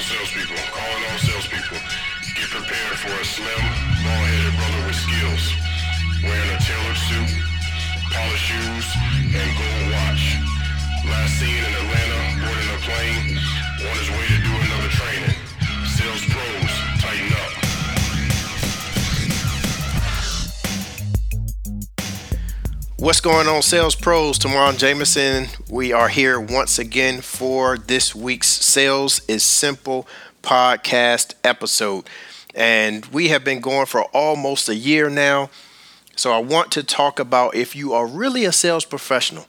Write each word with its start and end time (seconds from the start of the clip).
all 0.00 0.16
salespeople, 0.16 0.56
calling 0.72 1.04
all 1.12 1.18
salespeople. 1.18 1.76
Get 2.34 2.48
prepared 2.48 2.96
for 3.04 3.12
a 3.20 3.24
slim, 3.24 3.64
bald-headed 4.00 4.56
brother 4.56 4.86
with 4.86 4.96
skills, 4.96 5.44
wearing 6.24 6.50
a 6.50 6.58
tailored 6.58 7.00
suit, 7.04 7.30
polished 8.08 8.48
shoes, 8.48 8.86
and 9.36 9.50
gold 9.60 9.92
watch. 9.92 10.40
Last 11.04 11.36
seen 11.36 11.52
in 11.52 11.72
Atlanta, 11.84 12.20
boarding 12.40 12.70
a 12.72 12.80
plane, 12.80 13.36
on 13.76 13.96
his 14.00 14.08
way 14.08 14.24
to 14.24 14.38
do 14.40 14.52
another 14.56 14.88
training. 14.88 15.49
What's 23.00 23.22
going 23.22 23.46
on, 23.46 23.62
sales 23.62 23.94
pros? 23.94 24.36
Tomorrow 24.36 24.72
Jameson. 24.72 25.46
We 25.70 25.90
are 25.90 26.08
here 26.08 26.38
once 26.38 26.78
again 26.78 27.22
for 27.22 27.78
this 27.78 28.14
week's 28.14 28.48
Sales 28.48 29.22
is 29.26 29.42
Simple 29.42 30.06
podcast 30.42 31.32
episode. 31.42 32.10
And 32.54 33.06
we 33.06 33.28
have 33.28 33.42
been 33.42 33.62
going 33.62 33.86
for 33.86 34.02
almost 34.12 34.68
a 34.68 34.74
year 34.74 35.08
now. 35.08 35.48
So 36.14 36.30
I 36.30 36.40
want 36.40 36.72
to 36.72 36.82
talk 36.82 37.18
about 37.18 37.54
if 37.54 37.74
you 37.74 37.94
are 37.94 38.06
really 38.06 38.44
a 38.44 38.52
sales 38.52 38.84
professional. 38.84 39.46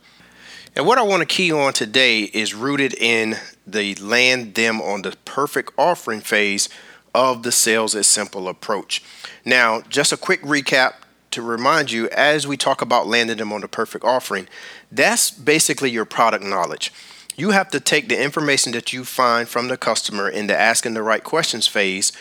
And 0.73 0.87
what 0.87 0.97
I 0.97 1.01
want 1.01 1.19
to 1.19 1.25
key 1.25 1.51
on 1.51 1.73
today 1.73 2.21
is 2.21 2.55
rooted 2.55 2.93
in 2.93 3.35
the 3.67 3.95
land 3.95 4.55
them 4.55 4.79
on 4.79 5.01
the 5.01 5.17
perfect 5.25 5.73
offering 5.77 6.21
phase 6.21 6.69
of 7.13 7.43
the 7.43 7.51
Sales 7.51 7.95
is 7.95 8.07
Simple 8.07 8.47
approach. 8.47 9.03
Now, 9.43 9.81
just 9.81 10.13
a 10.13 10.17
quick 10.17 10.41
recap 10.43 10.93
to 11.31 11.41
remind 11.41 11.91
you 11.91 12.07
as 12.09 12.45
we 12.45 12.57
talk 12.57 12.81
about 12.81 13.07
landing 13.07 13.37
them 13.37 13.53
on 13.53 13.61
the 13.61 13.67
perfect 13.67 14.03
offering, 14.03 14.47
that's 14.91 15.31
basically 15.31 15.89
your 15.89 16.05
product 16.05 16.43
knowledge. 16.43 16.93
You 17.35 17.51
have 17.51 17.69
to 17.71 17.79
take 17.79 18.09
the 18.09 18.21
information 18.21 18.71
that 18.73 18.93
you 18.93 19.05
find 19.05 19.47
from 19.47 19.67
the 19.67 19.77
customer 19.77 20.29
in 20.29 20.47
the 20.47 20.57
asking 20.57 20.93
the 20.93 21.03
right 21.03 21.23
questions 21.23 21.67
phase 21.67 22.11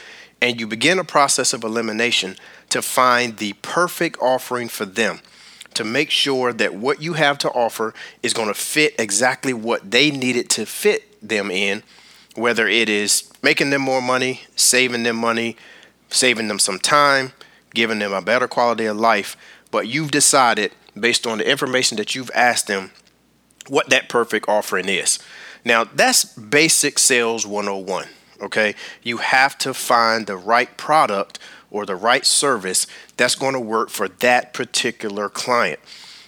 and 0.40 0.58
you 0.58 0.66
begin 0.66 0.98
a 0.98 1.04
process 1.04 1.52
of 1.52 1.64
elimination 1.64 2.36
to 2.70 2.80
find 2.80 3.36
the 3.36 3.52
perfect 3.54 4.18
offering 4.20 4.68
for 4.68 4.86
them 4.86 5.20
to 5.74 5.84
make 5.84 6.10
sure 6.10 6.52
that 6.52 6.74
what 6.74 7.00
you 7.00 7.14
have 7.14 7.38
to 7.38 7.50
offer 7.50 7.94
is 8.22 8.32
going 8.32 8.48
to 8.48 8.54
fit 8.54 8.94
exactly 8.98 9.52
what 9.52 9.90
they 9.90 10.10
need 10.10 10.36
it 10.36 10.50
to 10.50 10.66
fit 10.66 11.04
them 11.26 11.50
in, 11.50 11.82
whether 12.34 12.66
it 12.66 12.88
is 12.88 13.30
making 13.42 13.70
them 13.70 13.82
more 13.82 14.02
money, 14.02 14.42
saving 14.56 15.02
them 15.02 15.16
money, 15.16 15.56
saving 16.08 16.48
them 16.48 16.58
some 16.58 16.78
time, 16.78 17.32
giving 17.74 17.98
them 17.98 18.12
a 18.12 18.22
better 18.22 18.48
quality 18.48 18.86
of 18.86 18.96
life, 18.96 19.36
but 19.70 19.88
you've 19.88 20.10
decided 20.10 20.72
based 20.98 21.26
on 21.26 21.38
the 21.38 21.48
information 21.48 21.96
that 21.96 22.14
you've 22.14 22.30
asked 22.34 22.66
them 22.66 22.90
what 23.68 23.90
that 23.90 24.08
perfect 24.08 24.48
offering 24.48 24.88
is. 24.88 25.18
Now, 25.64 25.84
that's 25.84 26.24
basic 26.24 26.98
sales 26.98 27.46
101. 27.46 28.06
Okay. 28.42 28.74
You 29.02 29.18
have 29.18 29.58
to 29.58 29.74
find 29.74 30.26
the 30.26 30.36
right 30.36 30.74
product 30.76 31.38
or 31.70 31.86
the 31.86 31.94
right 31.94 32.26
service 32.26 32.86
that's 33.16 33.34
going 33.34 33.52
to 33.52 33.60
work 33.60 33.90
for 33.90 34.08
that 34.08 34.52
particular 34.52 35.28
client. 35.28 35.78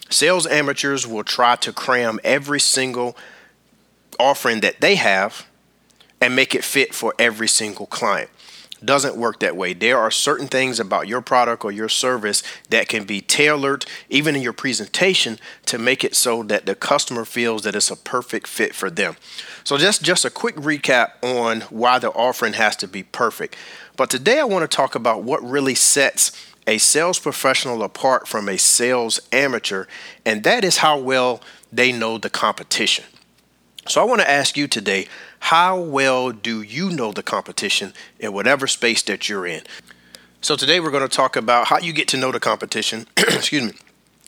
Sales 0.09 0.45
amateurs 0.45 1.07
will 1.07 1.23
try 1.23 1.55
to 1.57 1.73
cram 1.73 2.19
every 2.23 2.59
single 2.59 3.17
offering 4.19 4.61
that 4.61 4.79
they 4.79 4.95
have 4.95 5.47
and 6.21 6.35
make 6.35 6.53
it 6.55 6.63
fit 6.63 6.93
for 6.93 7.13
every 7.17 7.47
single 7.47 7.87
client 7.87 8.29
doesn't 8.85 9.15
work 9.15 9.39
that 9.39 9.55
way. 9.55 9.73
There 9.73 9.97
are 9.97 10.11
certain 10.11 10.47
things 10.47 10.79
about 10.79 11.07
your 11.07 11.21
product 11.21 11.63
or 11.63 11.71
your 11.71 11.89
service 11.89 12.43
that 12.69 12.87
can 12.87 13.05
be 13.05 13.21
tailored, 13.21 13.85
even 14.09 14.35
in 14.35 14.41
your 14.41 14.53
presentation, 14.53 15.39
to 15.65 15.77
make 15.77 16.03
it 16.03 16.15
so 16.15 16.43
that 16.43 16.65
the 16.65 16.75
customer 16.75 17.25
feels 17.25 17.63
that 17.63 17.75
it's 17.75 17.91
a 17.91 17.95
perfect 17.95 18.47
fit 18.47 18.75
for 18.75 18.89
them. 18.89 19.15
So, 19.63 19.77
just, 19.77 20.03
just 20.03 20.25
a 20.25 20.29
quick 20.29 20.55
recap 20.55 21.11
on 21.23 21.61
why 21.61 21.99
the 21.99 22.09
offering 22.11 22.53
has 22.53 22.75
to 22.77 22.87
be 22.87 23.03
perfect. 23.03 23.55
But 23.95 24.09
today 24.09 24.39
I 24.39 24.43
want 24.43 24.69
to 24.69 24.75
talk 24.75 24.95
about 24.95 25.23
what 25.23 25.43
really 25.43 25.75
sets 25.75 26.31
a 26.65 26.77
sales 26.77 27.19
professional 27.19 27.83
apart 27.83 28.27
from 28.27 28.47
a 28.47 28.57
sales 28.57 29.19
amateur, 29.31 29.85
and 30.25 30.43
that 30.43 30.63
is 30.63 30.77
how 30.77 30.97
well 30.97 31.41
they 31.71 31.91
know 31.91 32.17
the 32.17 32.29
competition. 32.29 33.05
So, 33.85 34.01
I 34.01 34.05
want 34.05 34.21
to 34.21 34.29
ask 34.29 34.55
you 34.55 34.67
today 34.67 35.07
how 35.39 35.77
well 35.77 36.31
do 36.31 36.61
you 36.61 36.89
know 36.89 37.11
the 37.11 37.23
competition 37.23 37.93
in 38.17 38.31
whatever 38.31 38.65
space 38.65 39.01
that 39.03 39.27
you're 39.27 39.45
in? 39.45 39.63
So 40.43 40.57
today 40.57 40.81
we're 40.81 40.91
going 40.91 41.07
to 41.07 41.15
talk 41.15 41.37
about 41.37 41.67
how 41.67 41.79
you 41.79 41.93
get 41.93 42.09
to 42.09 42.17
know 42.17 42.31
the 42.31 42.39
competition. 42.39 43.07
Excuse 43.17 43.63
me. 43.63 43.71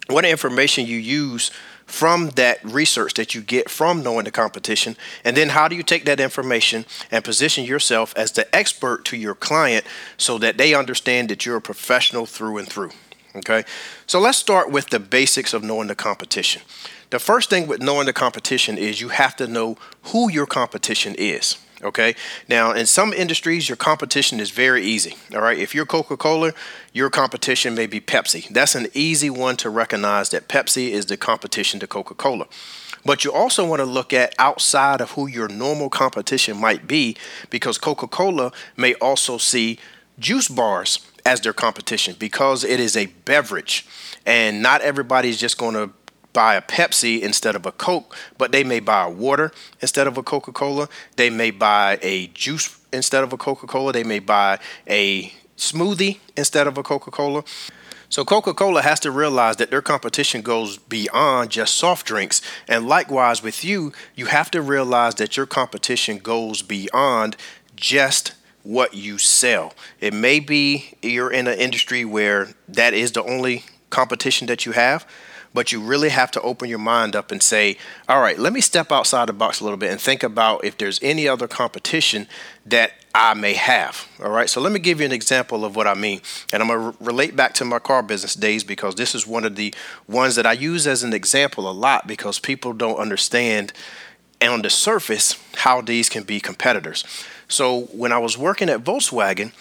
What 0.07 0.23
information 0.23 0.85
you 0.85 0.97
use 0.97 1.51
from 1.85 2.29
that 2.31 2.63
research 2.63 3.15
that 3.15 3.35
you 3.35 3.41
get 3.41 3.69
from 3.69 4.01
knowing 4.01 4.25
the 4.25 4.31
competition, 4.31 4.97
and 5.23 5.37
then 5.37 5.49
how 5.49 5.67
do 5.67 5.75
you 5.75 5.83
take 5.83 6.05
that 6.05 6.19
information 6.19 6.85
and 7.11 7.23
position 7.23 7.63
yourself 7.63 8.13
as 8.15 8.31
the 8.31 8.53
expert 8.55 9.05
to 9.05 9.17
your 9.17 9.35
client 9.35 9.85
so 10.17 10.37
that 10.37 10.57
they 10.57 10.73
understand 10.73 11.29
that 11.29 11.45
you're 11.45 11.57
a 11.57 11.61
professional 11.61 12.25
through 12.25 12.57
and 12.57 12.67
through. 12.67 12.91
Okay, 13.35 13.65
so 14.07 14.19
let's 14.19 14.37
start 14.37 14.71
with 14.71 14.89
the 14.89 14.99
basics 14.99 15.53
of 15.53 15.61
knowing 15.61 15.87
the 15.87 15.95
competition. 15.95 16.61
The 17.09 17.19
first 17.19 17.49
thing 17.49 17.67
with 17.67 17.81
knowing 17.81 18.05
the 18.05 18.13
competition 18.13 18.77
is 18.77 19.01
you 19.01 19.09
have 19.09 19.35
to 19.37 19.47
know 19.47 19.77
who 20.03 20.31
your 20.31 20.45
competition 20.45 21.15
is. 21.17 21.57
Okay. 21.83 22.15
Now, 22.47 22.71
in 22.71 22.85
some 22.85 23.13
industries, 23.13 23.67
your 23.69 23.75
competition 23.75 24.39
is 24.39 24.49
very 24.49 24.83
easy. 24.83 25.15
All 25.33 25.41
right. 25.41 25.57
If 25.57 25.75
you're 25.75 25.85
Coca 25.85 26.17
Cola, 26.17 26.53
your 26.93 27.09
competition 27.09 27.75
may 27.75 27.85
be 27.85 27.99
Pepsi. 27.99 28.47
That's 28.49 28.75
an 28.75 28.87
easy 28.93 29.29
one 29.29 29.57
to 29.57 29.69
recognize 29.69 30.29
that 30.29 30.47
Pepsi 30.47 30.91
is 30.91 31.05
the 31.07 31.17
competition 31.17 31.79
to 31.81 31.87
Coca 31.87 32.15
Cola. 32.15 32.47
But 33.03 33.23
you 33.23 33.31
also 33.31 33.67
want 33.67 33.81
to 33.81 33.85
look 33.85 34.13
at 34.13 34.33
outside 34.39 34.99
of 34.99 35.11
who 35.11 35.27
your 35.27 35.47
normal 35.47 35.89
competition 35.89 36.57
might 36.57 36.87
be 36.87 37.17
because 37.49 37.77
Coca 37.77 38.07
Cola 38.07 38.51
may 38.77 38.95
also 38.95 39.37
see 39.37 39.77
juice 40.17 40.47
bars 40.47 40.99
as 41.25 41.41
their 41.41 41.53
competition 41.53 42.15
because 42.19 42.63
it 42.63 42.79
is 42.79 42.95
a 42.95 43.07
beverage 43.07 43.85
and 44.25 44.61
not 44.61 44.81
everybody's 44.81 45.37
just 45.37 45.57
going 45.57 45.73
to 45.73 45.91
buy 46.33 46.55
a 46.55 46.61
Pepsi 46.61 47.21
instead 47.21 47.55
of 47.55 47.65
a 47.65 47.71
Coke, 47.71 48.15
but 48.37 48.51
they 48.51 48.63
may 48.63 48.79
buy 48.79 49.05
a 49.05 49.09
water 49.09 49.51
instead 49.81 50.05
of 50.05 50.17
a 50.17 50.23
Coca 50.23 50.51
Cola. 50.51 50.89
They 51.15 51.29
may 51.29 51.49
buy 51.49 51.97
a 52.01 52.27
juice 52.27 52.77
instead 52.91 53.23
of 53.23 53.31
a 53.33 53.37
Coca 53.37 53.65
Cola. 53.65 53.93
They 53.93 54.03
may 54.03 54.19
buy 54.19 54.59
a 54.87 55.31
smoothie 55.57 56.19
instead 56.35 56.67
of 56.67 56.77
a 56.77 56.83
Coca 56.83 57.09
Cola. 57.09 57.43
So 58.09 58.23
Coca 58.23 58.53
Cola 58.53 58.81
has 58.81 58.99
to 59.01 59.11
realize 59.11 59.55
that 59.57 59.71
their 59.71 59.81
competition 59.81 60.41
goes 60.41 60.77
beyond 60.77 61.49
just 61.49 61.73
soft 61.73 62.05
drinks. 62.05 62.41
And 62.67 62.87
likewise 62.87 63.41
with 63.41 63.63
you, 63.63 63.93
you 64.13 64.27
have 64.27 64.51
to 64.51 64.61
realize 64.61 65.15
that 65.15 65.37
your 65.37 65.45
competition 65.45 66.19
goes 66.19 66.61
beyond 66.61 67.35
just 67.75 68.34
what 68.65 68.95
you 68.95 69.17
sell. 69.17 69.73
It 70.01 70.13
may 70.13 70.39
be 70.39 70.95
you're 71.01 71.31
in 71.31 71.47
an 71.47 71.57
industry 71.57 72.03
where 72.03 72.49
that 72.67 72.93
is 72.93 73.11
the 73.11 73.23
only 73.23 73.63
competition 73.91 74.47
that 74.47 74.65
you 74.65 74.71
have, 74.73 75.07
but 75.53 75.71
you 75.71 75.79
really 75.79 76.09
have 76.09 76.31
to 76.31 76.41
open 76.41 76.67
your 76.67 76.79
mind 76.79 77.15
up 77.15 77.31
and 77.31 77.41
say, 77.41 77.77
all 78.09 78.19
right, 78.19 78.37
let 78.37 78.51
me 78.51 78.59
step 78.59 78.91
outside 78.91 79.29
the 79.29 79.33
box 79.33 79.61
a 79.61 79.63
little 79.63 79.77
bit 79.77 79.91
and 79.91 80.01
think 80.01 80.23
about 80.23 80.65
if 80.65 80.77
there's 80.77 80.99
any 81.03 81.27
other 81.27 81.47
competition 81.47 82.27
that 82.65 82.93
I 83.13 83.35
may 83.35 83.53
have. 83.53 84.07
All 84.21 84.31
right, 84.31 84.49
so 84.49 84.59
let 84.59 84.73
me 84.73 84.79
give 84.79 84.99
you 84.99 85.05
an 85.05 85.13
example 85.13 85.63
of 85.63 85.75
what 85.75 85.87
I 85.87 85.93
mean. 85.93 86.21
And 86.51 86.61
I'm 86.61 86.67
going 86.67 86.91
to 86.91 86.97
relate 86.99 87.35
back 87.35 87.53
to 87.55 87.65
my 87.65 87.79
car 87.79 88.01
business 88.01 88.33
days 88.33 88.63
because 88.63 88.95
this 88.95 89.13
is 89.13 89.27
one 89.27 89.45
of 89.45 89.55
the 89.55 89.73
ones 90.07 90.35
that 90.35 90.47
I 90.47 90.53
use 90.53 90.87
as 90.87 91.03
an 91.03 91.13
example 91.13 91.69
a 91.69 91.71
lot 91.71 92.07
because 92.07 92.39
people 92.39 92.73
don't 92.73 92.97
understand 92.97 93.71
on 94.41 94.63
the 94.63 94.69
surface 94.69 95.41
how 95.57 95.81
these 95.81 96.09
can 96.09 96.23
be 96.23 96.39
competitors. 96.39 97.05
So 97.47 97.81
when 97.91 98.11
I 98.11 98.17
was 98.17 98.37
working 98.37 98.69
at 98.69 98.83
Volkswagen, 98.83 99.51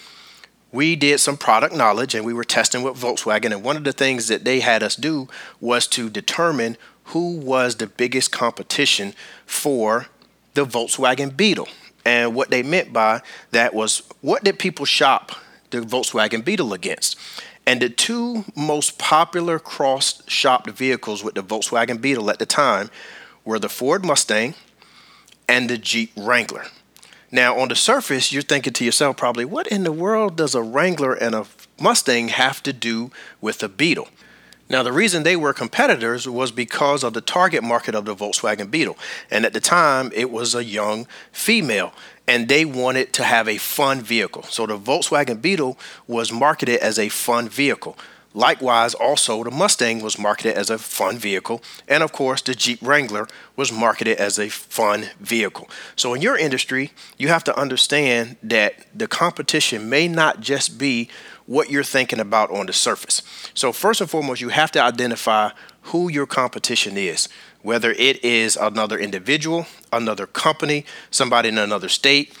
we 0.71 0.95
did 0.95 1.19
some 1.19 1.37
product 1.37 1.73
knowledge 1.73 2.13
and 2.13 2.25
we 2.25 2.33
were 2.33 2.43
testing 2.43 2.83
with 2.83 2.95
Volkswagen. 2.95 3.51
And 3.51 3.63
one 3.63 3.77
of 3.77 3.83
the 3.83 3.93
things 3.93 4.27
that 4.27 4.43
they 4.43 4.59
had 4.59 4.83
us 4.83 4.95
do 4.95 5.29
was 5.61 5.87
to 5.87 6.09
determine 6.09 6.77
who 7.05 7.37
was 7.37 7.75
the 7.75 7.87
biggest 7.87 8.31
competition 8.31 9.13
for 9.45 10.07
the 10.53 10.65
Volkswagen 10.65 11.35
Beetle. 11.35 11.67
And 12.03 12.35
what 12.35 12.49
they 12.49 12.61
meant 12.61 12.91
by 12.91 13.21
that 13.51 13.73
was 13.73 14.03
what 14.21 14.43
did 14.43 14.59
people 14.59 14.85
shop 14.85 15.31
the 15.69 15.81
Volkswagen 15.81 16.43
Beetle 16.43 16.73
against? 16.73 17.17
And 17.65 17.81
the 17.81 17.89
two 17.89 18.45
most 18.55 18.99
popular 18.99 19.57
cross 19.57 20.21
shopped 20.27 20.69
vehicles 20.69 21.23
with 21.23 21.35
the 21.35 21.43
Volkswagen 21.43 21.99
Beetle 21.99 22.29
at 22.29 22.39
the 22.39 22.45
time 22.45 22.91
were 23.43 23.59
the 23.59 23.69
Ford 23.69 24.05
Mustang 24.05 24.53
and 25.47 25.69
the 25.69 25.77
Jeep 25.77 26.11
Wrangler. 26.15 26.65
Now, 27.31 27.57
on 27.57 27.69
the 27.69 27.75
surface, 27.75 28.31
you're 28.31 28.41
thinking 28.41 28.73
to 28.73 28.85
yourself 28.85 29.17
probably, 29.17 29.45
what 29.45 29.67
in 29.67 29.83
the 29.83 29.91
world 29.91 30.35
does 30.35 30.55
a 30.55 30.61
Wrangler 30.61 31.13
and 31.13 31.35
a 31.35 31.45
Mustang 31.79 32.29
have 32.29 32.61
to 32.63 32.71
do 32.71 33.11
with 33.41 33.61
a 33.63 33.69
Beetle? 33.69 34.07
Now, 34.69 34.81
the 34.81 34.91
reason 34.91 35.23
they 35.23 35.35
were 35.35 35.53
competitors 35.53 36.27
was 36.27 36.51
because 36.51 37.03
of 37.03 37.13
the 37.13 37.21
target 37.21 37.63
market 37.63 37.93
of 37.93 38.05
the 38.05 38.15
Volkswagen 38.15 38.71
Beetle. 38.71 38.97
And 39.29 39.45
at 39.45 39.53
the 39.53 39.59
time, 39.59 40.11
it 40.15 40.31
was 40.31 40.55
a 40.55 40.63
young 40.63 41.07
female, 41.31 41.93
and 42.27 42.47
they 42.47 42.65
wanted 42.65 43.13
to 43.13 43.23
have 43.23 43.47
a 43.47 43.57
fun 43.57 44.01
vehicle. 44.01 44.43
So 44.43 44.65
the 44.65 44.77
Volkswagen 44.77 45.39
Beetle 45.39 45.77
was 46.07 46.31
marketed 46.31 46.79
as 46.79 46.97
a 46.97 47.09
fun 47.09 47.47
vehicle. 47.47 47.95
Likewise, 48.35 48.93
also 48.93 49.45
the 49.45 49.49
Mustang 49.49 50.01
was 50.01 50.19
marketed 50.19 50.55
as 50.57 50.69
a 50.69 50.77
fun 50.77 51.17
vehicle, 51.17 51.63
and 51.87 52.03
of 52.03 52.11
course, 52.11 52.41
the 52.41 52.53
Jeep 52.53 52.79
Wrangler 52.81 53.29
was 53.55 53.71
marketed 53.71 54.17
as 54.17 54.37
a 54.37 54.49
fun 54.49 55.05
vehicle. 55.21 55.69
So, 55.95 56.13
in 56.13 56.21
your 56.21 56.37
industry, 56.37 56.91
you 57.17 57.29
have 57.29 57.45
to 57.45 57.57
understand 57.57 58.35
that 58.43 58.87
the 58.93 59.07
competition 59.07 59.89
may 59.89 60.09
not 60.09 60.41
just 60.41 60.77
be 60.77 61.07
what 61.45 61.69
you're 61.69 61.81
thinking 61.81 62.19
about 62.19 62.51
on 62.51 62.65
the 62.65 62.73
surface. 62.73 63.21
So, 63.53 63.71
first 63.71 64.01
and 64.01 64.09
foremost, 64.09 64.41
you 64.41 64.49
have 64.49 64.71
to 64.71 64.83
identify 64.83 65.51
who 65.83 66.09
your 66.09 66.25
competition 66.25 66.97
is, 66.97 67.29
whether 67.61 67.91
it 67.91 68.21
is 68.21 68.57
another 68.57 68.99
individual, 68.99 69.65
another 69.93 70.27
company, 70.27 70.85
somebody 71.09 71.47
in 71.47 71.57
another 71.57 71.87
state, 71.87 72.33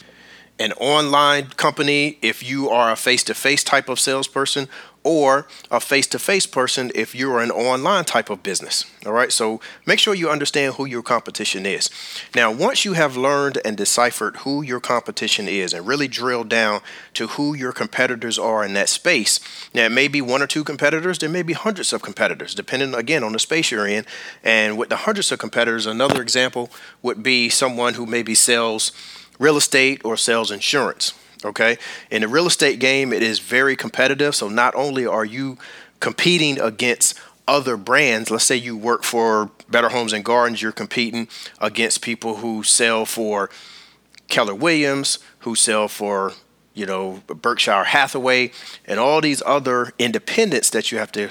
an 0.59 0.73
online 0.73 1.47
company 1.51 2.17
if 2.21 2.43
you 2.43 2.69
are 2.69 2.91
a 2.91 2.95
face 2.95 3.23
to 3.23 3.33
face 3.33 3.63
type 3.63 3.87
of 3.87 3.99
salesperson, 3.99 4.67
or 5.05 5.47
a 5.69 5.79
face 5.79 6.07
to 6.07 6.17
face 6.17 6.47
person 6.47 6.91
if 6.95 7.13
you're 7.13 7.39
an 7.39 7.51
online 7.51 8.03
type 8.03 8.31
of 8.31 8.41
business. 8.41 8.85
All 9.05 9.13
right, 9.13 9.31
so 9.31 9.61
make 9.85 9.99
sure 9.99 10.15
you 10.15 10.31
understand 10.31 10.73
who 10.73 10.85
your 10.85 11.03
competition 11.03 11.65
is. 11.65 11.91
Now, 12.35 12.51
once 12.51 12.83
you 12.83 12.93
have 12.93 13.15
learned 13.15 13.59
and 13.63 13.77
deciphered 13.77 14.37
who 14.37 14.63
your 14.63 14.79
competition 14.79 15.47
is 15.47 15.73
and 15.73 15.85
really 15.85 16.07
drilled 16.07 16.49
down 16.49 16.81
to 17.13 17.27
who 17.27 17.53
your 17.53 17.71
competitors 17.71 18.39
are 18.39 18.65
in 18.65 18.73
that 18.73 18.89
space, 18.89 19.39
now 19.75 19.85
it 19.85 19.91
may 19.91 20.07
be 20.07 20.23
one 20.23 20.41
or 20.41 20.47
two 20.47 20.63
competitors, 20.63 21.19
there 21.19 21.29
may 21.29 21.43
be 21.43 21.53
hundreds 21.53 21.93
of 21.93 22.01
competitors, 22.01 22.55
depending 22.55 22.95
again 22.95 23.23
on 23.23 23.33
the 23.33 23.39
space 23.39 23.69
you're 23.69 23.87
in. 23.87 24.05
And 24.43 24.75
with 24.75 24.89
the 24.89 24.97
hundreds 24.97 25.31
of 25.31 25.37
competitors, 25.37 25.85
another 25.85 26.19
example 26.19 26.71
would 27.03 27.21
be 27.21 27.47
someone 27.49 27.93
who 27.93 28.07
maybe 28.07 28.33
sells 28.33 28.91
real 29.37 29.57
estate 29.57 30.03
or 30.03 30.17
sells 30.17 30.49
insurance. 30.49 31.13
Okay. 31.43 31.77
In 32.09 32.21
the 32.21 32.27
real 32.27 32.47
estate 32.47 32.79
game, 32.79 33.11
it 33.11 33.21
is 33.21 33.39
very 33.39 33.75
competitive. 33.75 34.35
So 34.35 34.47
not 34.47 34.73
only 34.75 35.05
are 35.05 35.25
you 35.25 35.57
competing 35.99 36.59
against 36.59 37.19
other 37.47 37.77
brands, 37.77 38.31
let's 38.31 38.43
say 38.43 38.55
you 38.55 38.75
work 38.75 39.03
for 39.03 39.51
Better 39.69 39.89
Homes 39.89 40.13
and 40.13 40.25
Gardens, 40.25 40.61
you're 40.61 40.71
competing 40.71 41.27
against 41.59 42.01
people 42.01 42.37
who 42.37 42.63
sell 42.63 43.05
for 43.05 43.49
Keller 44.27 44.55
Williams, 44.55 45.19
who 45.39 45.55
sell 45.55 45.87
for 45.87 46.33
you 46.73 46.85
know 46.85 47.21
Berkshire 47.27 47.85
Hathaway, 47.85 48.51
and 48.85 48.99
all 48.99 49.21
these 49.21 49.43
other 49.45 49.93
independents 49.99 50.69
that 50.71 50.91
you 50.91 50.97
have 50.97 51.11
to 51.13 51.29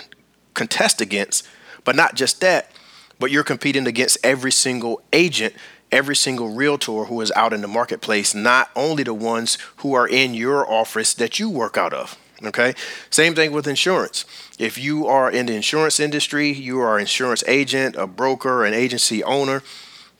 contest 0.54 1.00
against. 1.00 1.46
But 1.82 1.96
not 1.96 2.14
just 2.14 2.40
that, 2.40 2.70
but 3.18 3.30
you're 3.30 3.44
competing 3.44 3.86
against 3.86 4.18
every 4.22 4.52
single 4.52 5.02
agent 5.12 5.54
every 5.90 6.16
single 6.16 6.48
realtor 6.48 7.04
who 7.04 7.20
is 7.20 7.32
out 7.36 7.52
in 7.52 7.60
the 7.60 7.68
marketplace, 7.68 8.34
not 8.34 8.70
only 8.74 9.02
the 9.02 9.14
ones 9.14 9.58
who 9.76 9.94
are 9.94 10.08
in 10.08 10.34
your 10.34 10.68
office 10.70 11.14
that 11.14 11.38
you 11.38 11.48
work 11.48 11.76
out 11.76 11.92
of. 11.92 12.18
Okay. 12.42 12.74
Same 13.10 13.34
thing 13.34 13.52
with 13.52 13.66
insurance. 13.66 14.24
If 14.58 14.76
you 14.76 15.06
are 15.06 15.30
in 15.30 15.46
the 15.46 15.54
insurance 15.54 16.00
industry, 16.00 16.50
you 16.50 16.80
are 16.80 16.96
an 16.96 17.02
insurance 17.02 17.44
agent, 17.46 17.96
a 17.96 18.06
broker, 18.06 18.64
an 18.64 18.74
agency 18.74 19.22
owner, 19.22 19.62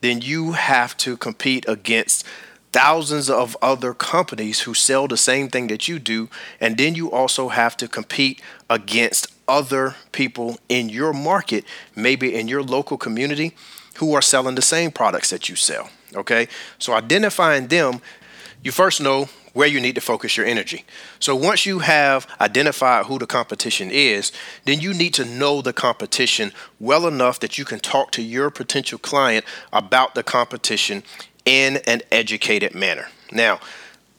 then 0.00 0.20
you 0.20 0.52
have 0.52 0.96
to 0.98 1.16
compete 1.16 1.64
against 1.68 2.24
thousands 2.72 3.30
of 3.30 3.56
other 3.62 3.94
companies 3.94 4.60
who 4.60 4.74
sell 4.74 5.06
the 5.06 5.16
same 5.16 5.48
thing 5.48 5.68
that 5.68 5.86
you 5.88 5.98
do. 5.98 6.28
And 6.60 6.76
then 6.76 6.94
you 6.94 7.10
also 7.10 7.48
have 7.48 7.76
to 7.78 7.88
compete 7.88 8.40
against 8.70 9.28
other 9.46 9.96
people 10.12 10.58
in 10.68 10.88
your 10.88 11.12
market, 11.12 11.64
maybe 11.94 12.34
in 12.34 12.48
your 12.48 12.62
local 12.62 12.96
community 12.96 13.54
who 13.96 14.14
are 14.14 14.22
selling 14.22 14.54
the 14.54 14.62
same 14.62 14.90
products 14.90 15.30
that 15.30 15.48
you 15.48 15.56
sell. 15.56 15.90
Okay, 16.14 16.48
so 16.78 16.92
identifying 16.92 17.66
them, 17.68 18.00
you 18.62 18.72
first 18.72 19.00
know 19.00 19.28
where 19.54 19.68
you 19.68 19.80
need 19.80 19.94
to 19.94 20.00
focus 20.00 20.36
your 20.36 20.44
energy. 20.46 20.84
So 21.20 21.34
once 21.34 21.64
you 21.64 21.78
have 21.78 22.26
identified 22.40 23.06
who 23.06 23.18
the 23.18 23.26
competition 23.26 23.88
is, 23.90 24.32
then 24.64 24.80
you 24.80 24.92
need 24.92 25.14
to 25.14 25.24
know 25.24 25.62
the 25.62 25.72
competition 25.72 26.52
well 26.80 27.06
enough 27.06 27.40
that 27.40 27.56
you 27.56 27.64
can 27.64 27.78
talk 27.78 28.10
to 28.12 28.22
your 28.22 28.50
potential 28.50 28.98
client 28.98 29.44
about 29.72 30.14
the 30.14 30.22
competition 30.22 31.02
in 31.44 31.78
an 31.86 32.02
educated 32.10 32.74
manner. 32.74 33.08
Now, 33.30 33.60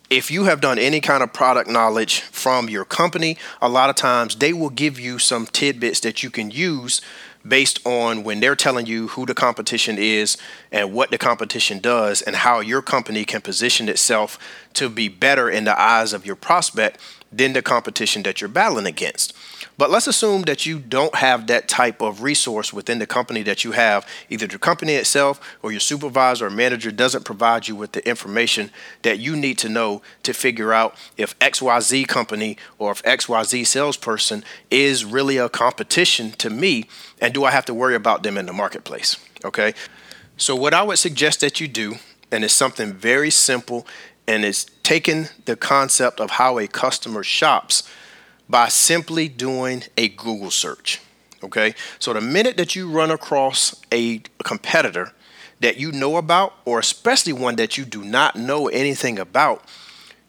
if 0.09 0.29
you 0.29 0.45
have 0.45 0.61
done 0.61 0.79
any 0.79 1.01
kind 1.01 1.23
of 1.23 1.33
product 1.33 1.69
knowledge 1.69 2.21
from 2.21 2.69
your 2.69 2.85
company, 2.85 3.37
a 3.61 3.67
lot 3.67 3.89
of 3.89 3.95
times 3.95 4.35
they 4.35 4.53
will 4.53 4.69
give 4.69 4.99
you 4.99 5.19
some 5.19 5.47
tidbits 5.47 5.99
that 6.01 6.23
you 6.23 6.29
can 6.29 6.51
use 6.51 7.01
based 7.47 7.85
on 7.85 8.23
when 8.23 8.39
they're 8.39 8.55
telling 8.55 8.85
you 8.85 9.07
who 9.09 9.25
the 9.25 9.33
competition 9.33 9.97
is 9.97 10.37
and 10.71 10.93
what 10.93 11.11
the 11.11 11.17
competition 11.17 11.79
does 11.79 12.21
and 12.21 12.35
how 12.35 12.59
your 12.59 12.81
company 12.81 13.23
can 13.23 13.41
position 13.41 13.87
itself 13.87 14.39
to 14.73 14.89
be 14.89 15.07
better 15.07 15.49
in 15.49 15.63
the 15.63 15.79
eyes 15.79 16.13
of 16.13 16.25
your 16.25 16.35
prospect 16.35 16.99
than 17.31 17.53
the 17.53 17.61
competition 17.61 18.23
that 18.23 18.41
you're 18.41 18.47
battling 18.47 18.85
against. 18.85 19.33
But 19.77 19.89
let's 19.89 20.07
assume 20.07 20.43
that 20.43 20.65
you 20.65 20.79
don't 20.79 21.15
have 21.15 21.47
that 21.47 21.67
type 21.67 22.01
of 22.01 22.23
resource 22.23 22.71
within 22.71 22.99
the 22.99 23.07
company 23.07 23.43
that 23.43 23.63
you 23.63 23.73
have. 23.73 24.07
Either 24.29 24.47
the 24.47 24.57
company 24.57 24.93
itself 24.93 25.39
or 25.61 25.71
your 25.71 25.81
supervisor 25.81 26.47
or 26.47 26.49
manager 26.49 26.91
doesn't 26.91 27.25
provide 27.25 27.67
you 27.67 27.75
with 27.75 27.91
the 27.91 28.07
information 28.07 28.71
that 29.01 29.19
you 29.19 29.35
need 29.35 29.57
to 29.57 29.69
know 29.69 30.01
to 30.23 30.33
figure 30.33 30.71
out 30.71 30.95
if 31.17 31.37
XYZ 31.39 32.07
company 32.07 32.57
or 32.79 32.91
if 32.91 33.03
XYZ 33.03 33.67
salesperson 33.67 34.43
is 34.71 35.03
really 35.03 35.37
a 35.37 35.49
competition 35.49 36.31
to 36.31 36.49
me 36.49 36.85
and 37.19 37.33
do 37.33 37.43
I 37.43 37.51
have 37.51 37.65
to 37.65 37.73
worry 37.73 37.95
about 37.95 38.23
them 38.23 38.37
in 38.37 38.45
the 38.45 38.53
marketplace? 38.53 39.17
Okay. 39.43 39.73
So, 40.37 40.55
what 40.55 40.73
I 40.73 40.83
would 40.83 40.99
suggest 40.99 41.41
that 41.41 41.61
you 41.61 41.67
do, 41.67 41.95
and 42.31 42.43
it's 42.43 42.53
something 42.53 42.91
very 42.93 43.29
simple, 43.29 43.87
and 44.27 44.43
it's 44.43 44.65
taking 44.83 45.29
the 45.45 45.55
concept 45.55 46.19
of 46.19 46.31
how 46.31 46.57
a 46.59 46.67
customer 46.67 47.23
shops 47.23 47.89
by 48.49 48.67
simply 48.67 49.27
doing 49.27 49.83
a 49.97 50.09
Google 50.09 50.51
search. 50.51 51.01
Okay, 51.43 51.75
so 51.99 52.13
the 52.13 52.21
minute 52.21 52.57
that 52.57 52.75
you 52.75 52.89
run 52.89 53.11
across 53.11 53.79
a 53.91 54.19
competitor 54.43 55.11
that 55.59 55.77
you 55.77 55.91
know 55.91 56.17
about, 56.17 56.53
or 56.65 56.79
especially 56.79 57.33
one 57.33 57.55
that 57.57 57.77
you 57.77 57.85
do 57.85 58.03
not 58.03 58.35
know 58.35 58.67
anything 58.67 59.19
about, 59.19 59.63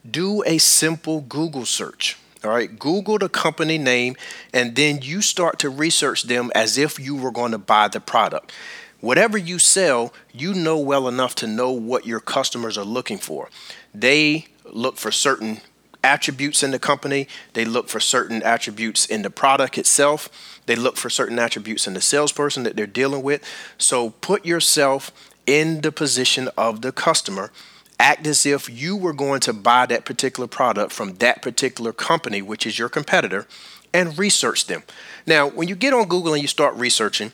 do 0.09 0.43
a 0.45 0.57
simple 0.57 1.21
Google 1.21 1.65
search. 1.65 2.17
All 2.43 2.51
right, 2.51 2.77
Google 2.77 3.17
the 3.17 3.29
company 3.29 3.77
name, 3.77 4.15
and 4.53 4.75
then 4.75 4.99
you 5.01 5.21
start 5.21 5.59
to 5.59 5.69
research 5.69 6.23
them 6.23 6.51
as 6.53 6.77
if 6.77 6.99
you 6.99 7.15
were 7.15 7.31
going 7.31 7.51
to 7.51 7.57
buy 7.57 7.87
the 7.87 7.99
product. 7.99 8.51
Whatever 8.99 9.37
you 9.37 9.59
sell, 9.59 10.13
you 10.31 10.53
know 10.53 10.77
well 10.77 11.07
enough 11.07 11.35
to 11.35 11.47
know 11.47 11.71
what 11.71 12.05
your 12.05 12.19
customers 12.19 12.77
are 12.77 12.85
looking 12.85 13.17
for. 13.17 13.49
They 13.93 14.47
look 14.65 14.97
for 14.97 15.11
certain 15.11 15.61
attributes 16.03 16.63
in 16.63 16.71
the 16.71 16.79
company, 16.79 17.27
they 17.53 17.65
look 17.65 17.89
for 17.89 17.99
certain 17.99 18.43
attributes 18.43 19.05
in 19.05 19.21
the 19.21 19.29
product 19.29 19.77
itself, 19.77 20.29
they 20.65 20.75
look 20.75 20.97
for 20.97 21.09
certain 21.09 21.39
attributes 21.39 21.87
in 21.87 21.93
the 21.93 22.01
salesperson 22.01 22.63
that 22.63 22.75
they're 22.75 22.85
dealing 22.85 23.23
with. 23.23 23.43
So 23.77 24.11
put 24.11 24.45
yourself 24.45 25.11
in 25.45 25.81
the 25.81 25.91
position 25.91 26.49
of 26.57 26.81
the 26.81 26.91
customer. 26.91 27.51
Act 27.99 28.27
as 28.27 28.45
if 28.45 28.69
you 28.69 28.95
were 28.95 29.13
going 29.13 29.39
to 29.39 29.53
buy 29.53 29.85
that 29.87 30.05
particular 30.05 30.45
product 30.47 30.91
from 30.91 31.15
that 31.15 31.41
particular 31.41 31.91
company, 31.93 32.41
which 32.41 32.67
is 32.67 32.77
your 32.77 32.89
competitor, 32.89 33.47
and 33.93 34.19
research 34.19 34.67
them. 34.67 34.83
Now, 35.25 35.47
when 35.49 35.67
you 35.67 35.75
get 35.75 35.93
on 35.93 36.07
Google 36.07 36.33
and 36.33 36.41
you 36.41 36.47
start 36.47 36.75
researching, 36.75 37.31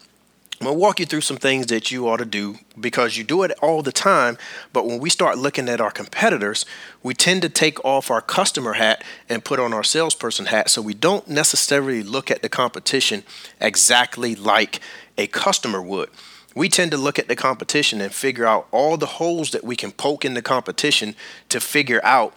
I'm 0.63 0.67
going 0.67 0.77
to 0.77 0.79
walk 0.79 1.01
you 1.01 1.05
through 1.05 1.19
some 1.19 1.35
things 1.35 1.65
that 1.65 1.91
you 1.91 2.07
ought 2.07 2.19
to 2.19 2.25
do 2.25 2.55
because 2.79 3.17
you 3.17 3.25
do 3.25 3.43
it 3.43 3.51
all 3.61 3.81
the 3.81 3.91
time. 3.91 4.37
But 4.71 4.85
when 4.85 4.99
we 4.99 5.09
start 5.09 5.37
looking 5.37 5.67
at 5.67 5.81
our 5.81 5.91
competitors, 5.91 6.65
we 7.03 7.13
tend 7.13 7.41
to 7.41 7.49
take 7.49 7.83
off 7.83 8.09
our 8.09 8.21
customer 8.21 8.71
hat 8.71 9.03
and 9.27 9.43
put 9.43 9.59
on 9.59 9.73
our 9.73 9.83
salesperson 9.83 10.45
hat. 10.45 10.69
So 10.69 10.81
we 10.81 10.93
don't 10.93 11.27
necessarily 11.27 12.01
look 12.01 12.31
at 12.31 12.41
the 12.41 12.47
competition 12.47 13.23
exactly 13.59 14.35
like 14.35 14.79
a 15.17 15.27
customer 15.27 15.81
would. 15.81 16.09
We 16.55 16.69
tend 16.69 16.91
to 16.91 16.97
look 16.97 17.19
at 17.19 17.27
the 17.27 17.35
competition 17.35 17.99
and 17.99 18.13
figure 18.13 18.45
out 18.45 18.69
all 18.71 18.95
the 18.95 19.05
holes 19.05 19.51
that 19.51 19.65
we 19.65 19.75
can 19.75 19.91
poke 19.91 20.23
in 20.23 20.33
the 20.33 20.41
competition 20.41 21.13
to 21.49 21.59
figure 21.59 21.99
out 22.05 22.33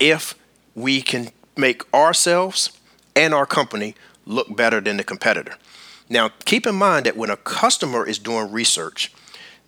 if 0.00 0.34
we 0.74 1.02
can 1.02 1.32
make 1.54 1.82
ourselves 1.92 2.72
and 3.14 3.34
our 3.34 3.44
company 3.44 3.94
look 4.24 4.56
better 4.56 4.80
than 4.80 4.96
the 4.96 5.04
competitor. 5.04 5.56
Now, 6.10 6.30
keep 6.44 6.66
in 6.66 6.74
mind 6.74 7.06
that 7.06 7.16
when 7.16 7.30
a 7.30 7.36
customer 7.36 8.06
is 8.06 8.18
doing 8.18 8.50
research, 8.50 9.12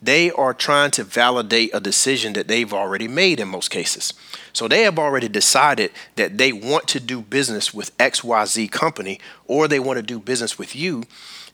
they 0.01 0.31
are 0.31 0.53
trying 0.53 0.89
to 0.91 1.03
validate 1.03 1.69
a 1.73 1.79
decision 1.79 2.33
that 2.33 2.47
they've 2.47 2.73
already 2.73 3.07
made 3.07 3.39
in 3.39 3.47
most 3.47 3.69
cases. 3.69 4.13
So 4.51 4.67
they 4.67 4.81
have 4.81 4.97
already 4.97 5.27
decided 5.27 5.91
that 6.15 6.39
they 6.39 6.51
want 6.51 6.87
to 6.89 6.99
do 6.99 7.21
business 7.21 7.73
with 7.73 7.95
XYZ 7.99 8.71
company 8.71 9.19
or 9.45 9.67
they 9.67 9.79
want 9.79 9.97
to 9.97 10.03
do 10.03 10.19
business 10.19 10.57
with 10.57 10.75
you. 10.75 11.03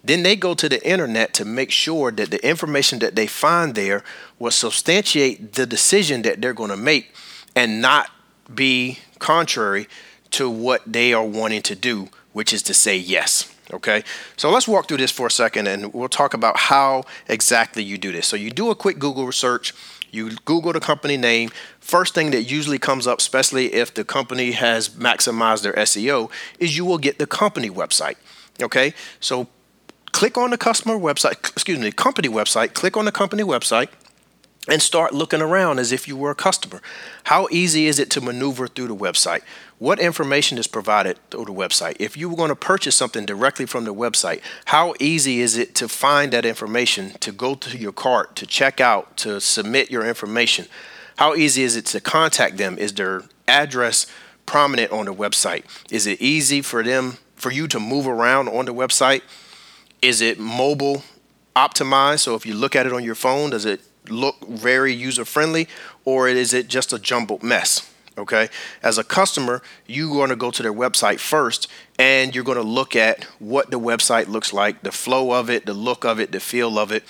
Then 0.03 0.23
they 0.23 0.37
go 0.37 0.53
to 0.53 0.69
the 0.69 0.85
internet 0.87 1.33
to 1.33 1.45
make 1.45 1.71
sure 1.71 2.11
that 2.11 2.31
the 2.31 2.47
information 2.47 2.99
that 2.99 3.15
they 3.15 3.27
find 3.27 3.75
there 3.75 4.03
will 4.39 4.51
substantiate 4.51 5.53
the 5.53 5.65
decision 5.65 6.21
that 6.21 6.39
they're 6.39 6.53
going 6.53 6.69
to 6.69 6.77
make 6.77 7.13
and 7.55 7.81
not 7.81 8.09
be 8.53 8.99
contrary 9.19 9.87
to 10.31 10.49
what 10.49 10.81
they 10.85 11.11
are 11.13 11.25
wanting 11.25 11.63
to 11.63 11.75
do, 11.75 12.07
which 12.31 12.53
is 12.53 12.61
to 12.63 12.73
say 12.73 12.95
yes. 12.95 13.53
Okay, 13.73 14.03
so 14.37 14.49
let's 14.49 14.67
walk 14.67 14.87
through 14.87 14.97
this 14.97 15.11
for 15.11 15.27
a 15.27 15.31
second 15.31 15.67
and 15.67 15.93
we'll 15.93 16.07
talk 16.07 16.33
about 16.33 16.57
how 16.57 17.03
exactly 17.27 17.83
you 17.83 17.97
do 17.97 18.13
this. 18.13 18.25
So, 18.25 18.37
you 18.37 18.49
do 18.49 18.69
a 18.71 18.75
quick 18.75 18.97
Google 18.97 19.29
search, 19.33 19.73
you 20.09 20.31
Google 20.45 20.71
the 20.71 20.79
company 20.79 21.17
name. 21.17 21.49
First 21.81 22.13
thing 22.13 22.31
that 22.31 22.43
usually 22.43 22.79
comes 22.79 23.07
up, 23.07 23.19
especially 23.19 23.73
if 23.73 23.93
the 23.93 24.05
company 24.05 24.51
has 24.51 24.89
maximized 24.89 25.63
their 25.63 25.73
SEO, 25.73 26.31
is 26.59 26.77
you 26.77 26.85
will 26.85 26.97
get 26.97 27.19
the 27.19 27.27
company 27.27 27.69
website. 27.69 28.15
Okay, 28.61 28.93
so 29.19 29.47
click 30.13 30.37
on 30.37 30.51
the 30.51 30.57
customer 30.57 30.95
website, 30.95 31.33
excuse 31.51 31.77
me, 31.77 31.91
company 31.91 32.29
website, 32.29 32.73
click 32.73 32.95
on 32.95 33.03
the 33.03 33.11
company 33.11 33.43
website 33.43 33.89
and 34.69 34.81
start 34.81 35.13
looking 35.13 35.41
around 35.41 35.79
as 35.79 35.91
if 35.91 36.07
you 36.07 36.17
were 36.17 36.31
a 36.31 36.35
customer. 36.35 36.81
How 37.25 37.47
easy 37.51 37.87
is 37.87 37.99
it 37.99 38.09
to 38.11 38.21
maneuver 38.21 38.67
through 38.67 38.87
the 38.87 38.95
website? 38.95 39.41
What 39.79 39.99
information 39.99 40.57
is 40.57 40.65
provided 40.65 41.19
through 41.29 41.45
the 41.45 41.53
website? 41.53 41.97
If 41.99 42.17
you 42.17 42.29
were 42.29 42.35
going 42.35 42.49
to 42.49 42.55
purchase 42.55 42.95
something 42.95 43.27
directly 43.27 43.67
from 43.67 43.85
the 43.85 43.93
website, 43.93 44.41
how 44.65 44.95
easy 44.99 45.39
is 45.39 45.55
it 45.55 45.75
to 45.75 45.87
find 45.87 46.33
that 46.33 46.45
information, 46.45 47.11
to 47.19 47.31
go 47.31 47.53
to 47.53 47.77
your 47.77 47.91
cart, 47.91 48.35
to 48.37 48.47
check 48.47 48.81
out, 48.81 49.17
to 49.17 49.39
submit 49.39 49.91
your 49.91 50.03
information? 50.03 50.65
How 51.17 51.35
easy 51.35 51.61
is 51.61 51.75
it 51.75 51.85
to 51.87 52.01
contact 52.01 52.57
them? 52.57 52.79
Is 52.79 52.93
their 52.93 53.23
address 53.47 54.07
prominent 54.47 54.91
on 54.91 55.05
the 55.05 55.13
website? 55.13 55.65
Is 55.91 56.07
it 56.07 56.19
easy 56.19 56.63
for 56.63 56.81
them 56.81 57.19
for 57.35 57.51
you 57.51 57.67
to 57.67 57.79
move 57.79 58.07
around 58.07 58.47
on 58.47 58.65
the 58.65 58.73
website? 58.73 59.21
Is 60.01 60.21
it 60.21 60.39
mobile 60.39 61.03
optimized? 61.55 62.19
So 62.19 62.33
if 62.33 62.47
you 62.47 62.55
look 62.55 62.75
at 62.75 62.87
it 62.87 62.93
on 62.93 63.03
your 63.03 63.15
phone, 63.15 63.51
does 63.51 63.65
it 63.65 63.81
look 64.09 64.47
very 64.47 64.93
user 64.93 65.25
friendly 65.25 65.67
or 66.03 66.27
is 66.27 66.51
it 66.51 66.67
just 66.67 66.93
a 66.93 66.97
jumbled 66.97 67.43
mess? 67.43 67.93
Okay. 68.17 68.49
As 68.81 68.97
a 68.97 69.03
customer, 69.03 69.61
you're 69.85 70.09
going 70.09 70.29
to 70.29 70.35
go 70.35 70.49
to 70.49 70.63
their 70.63 70.73
website 70.73 71.19
first 71.19 71.67
and 71.99 72.33
you're 72.33 72.43
going 72.43 72.57
to 72.57 72.63
look 72.63 72.95
at 72.95 73.25
what 73.37 73.69
the 73.69 73.79
website 73.79 74.27
looks 74.27 74.51
like, 74.51 74.81
the 74.81 74.91
flow 74.91 75.33
of 75.33 75.49
it, 75.49 75.67
the 75.67 75.73
look 75.73 76.03
of 76.03 76.19
it, 76.19 76.31
the 76.31 76.39
feel 76.39 76.79
of 76.79 76.91
it. 76.91 77.03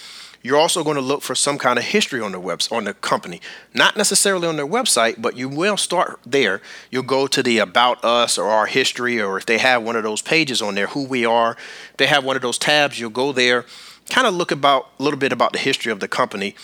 You're 0.44 0.58
also 0.58 0.84
going 0.84 0.96
to 0.96 1.02
look 1.02 1.24
for 1.24 1.34
some 1.34 1.58
kind 1.58 1.80
of 1.80 1.86
history 1.86 2.22
on 2.22 2.32
the 2.32 2.40
webs 2.40 2.72
on 2.72 2.84
the 2.84 2.94
company, 2.94 3.42
not 3.74 3.98
necessarily 3.98 4.48
on 4.48 4.56
their 4.56 4.68
website, 4.68 5.22
but 5.22 5.36
you 5.36 5.50
will 5.50 5.78
start 5.78 6.20
there. 6.26 6.62
You'll 6.92 7.04
go 7.04 7.28
to 7.28 7.42
the 7.42 7.58
about 7.58 8.04
us 8.06 8.38
or 8.38 8.48
our 8.48 8.66
history, 8.66 9.20
or 9.20 9.38
if 9.38 9.46
they 9.46 9.58
have 9.58 9.84
one 9.84 9.96
of 9.96 10.04
those 10.04 10.22
pages 10.22 10.62
on 10.62 10.76
there, 10.76 10.88
who 10.88 11.04
we 11.04 11.26
are. 11.26 11.58
They 11.98 12.06
have 12.06 12.24
one 12.24 12.36
of 12.36 12.44
those 12.44 12.58
tabs. 12.58 13.00
You'll 13.00 13.10
go 13.10 13.32
there, 13.32 13.66
kind 14.10 14.28
of 14.28 14.36
look 14.36 14.52
about 14.52 14.90
a 15.00 15.04
little 15.04 15.20
bit 15.20 15.34
about 15.34 15.54
the 15.54 15.60
history 15.60 15.92
of 15.92 16.00
the 16.00 16.08
company, 16.08 16.56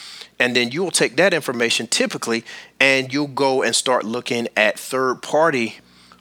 and 0.44 0.58
then 0.58 0.72
you'll 0.72 0.92
take 0.92 1.16
that 1.16 1.34
information 1.34 1.88
typically 1.88 2.44
and 2.78 3.14
you'll 3.14 3.28
go 3.28 3.64
and 3.64 3.74
start 3.74 4.04
looking 4.04 4.50
at 4.58 4.78
third 4.78 5.22
party 5.22 5.78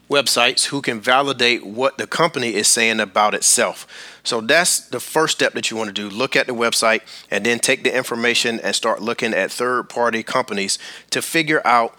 websites 0.08 0.66
who 0.66 0.80
can 0.80 1.00
validate 1.00 1.66
what 1.66 1.98
the 1.98 2.06
company 2.06 2.54
is 2.54 2.68
saying 2.68 3.00
about 3.00 3.34
itself. 3.34 3.84
So 4.22 4.40
that's 4.40 4.78
the 4.78 5.00
first 5.00 5.34
step 5.34 5.54
that 5.54 5.72
you 5.72 5.76
want 5.76 5.88
to 5.88 5.92
do. 5.92 6.08
Look 6.08 6.36
at 6.36 6.46
the 6.46 6.52
website 6.52 7.00
and 7.32 7.44
then 7.44 7.58
take 7.58 7.82
the 7.82 7.92
information 7.92 8.60
and 8.60 8.76
start 8.76 9.02
looking 9.02 9.34
at 9.34 9.50
third 9.50 9.88
party 9.88 10.22
companies 10.22 10.78
to 11.10 11.20
figure 11.20 11.60
out 11.64 11.98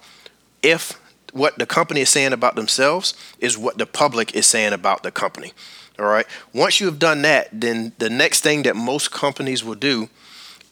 if 0.61 0.97
what 1.33 1.57
the 1.57 1.65
company 1.65 1.99
is 1.99 2.09
saying 2.09 2.31
about 2.31 2.55
themselves 2.55 3.15
is 3.39 3.57
what 3.57 3.77
the 3.77 3.85
public 3.85 4.33
is 4.33 4.45
saying 4.45 4.71
about 4.71 5.03
the 5.03 5.11
company. 5.11 5.51
All 5.99 6.05
right. 6.05 6.25
Once 6.53 6.79
you 6.79 6.85
have 6.85 6.99
done 6.99 7.21
that, 7.23 7.49
then 7.51 7.91
the 7.97 8.09
next 8.09 8.43
thing 8.43 8.63
that 8.63 8.77
most 8.77 9.11
companies 9.11 9.61
will 9.61 9.75
do 9.75 10.07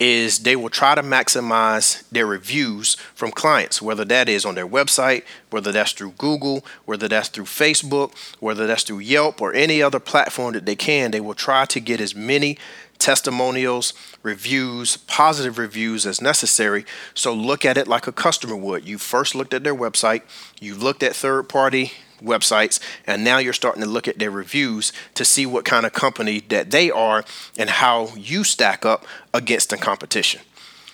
is 0.01 0.39
they 0.39 0.55
will 0.55 0.71
try 0.71 0.95
to 0.95 1.03
maximize 1.03 2.09
their 2.09 2.25
reviews 2.25 2.95
from 3.13 3.29
clients, 3.29 3.83
whether 3.83 4.03
that 4.03 4.27
is 4.27 4.45
on 4.45 4.55
their 4.55 4.67
website, 4.67 5.23
whether 5.51 5.71
that's 5.71 5.91
through 5.91 6.09
Google, 6.17 6.65
whether 6.85 7.07
that's 7.07 7.29
through 7.29 7.45
Facebook, 7.45 8.11
whether 8.39 8.65
that's 8.65 8.81
through 8.81 8.97
Yelp 8.97 9.39
or 9.39 9.53
any 9.53 9.79
other 9.79 9.99
platform 9.99 10.53
that 10.53 10.65
they 10.65 10.75
can. 10.75 11.11
They 11.11 11.21
will 11.21 11.35
try 11.35 11.65
to 11.65 11.79
get 11.79 12.01
as 12.01 12.15
many 12.15 12.57
testimonials, 13.01 13.93
reviews, 14.23 14.95
positive 14.95 15.57
reviews 15.57 16.05
as 16.05 16.21
necessary. 16.21 16.85
So 17.13 17.33
look 17.33 17.65
at 17.65 17.77
it 17.77 17.87
like 17.87 18.07
a 18.07 18.11
customer 18.11 18.55
would. 18.55 18.87
You 18.87 18.97
first 18.97 19.35
looked 19.35 19.53
at 19.53 19.63
their 19.63 19.75
website, 19.75 20.21
you 20.59 20.75
looked 20.75 21.03
at 21.03 21.15
third 21.15 21.49
party 21.49 21.91
websites 22.23 22.79
and 23.07 23.23
now 23.23 23.39
you're 23.39 23.51
starting 23.51 23.81
to 23.81 23.89
look 23.89 24.07
at 24.07 24.19
their 24.19 24.29
reviews 24.29 24.93
to 25.15 25.25
see 25.25 25.45
what 25.45 25.65
kind 25.65 25.85
of 25.85 25.93
company 25.93 26.39
that 26.49 26.69
they 26.69 26.91
are 26.91 27.25
and 27.57 27.69
how 27.69 28.09
you 28.15 28.43
stack 28.43 28.85
up 28.85 29.05
against 29.33 29.71
the 29.71 29.77
competition. 29.77 30.41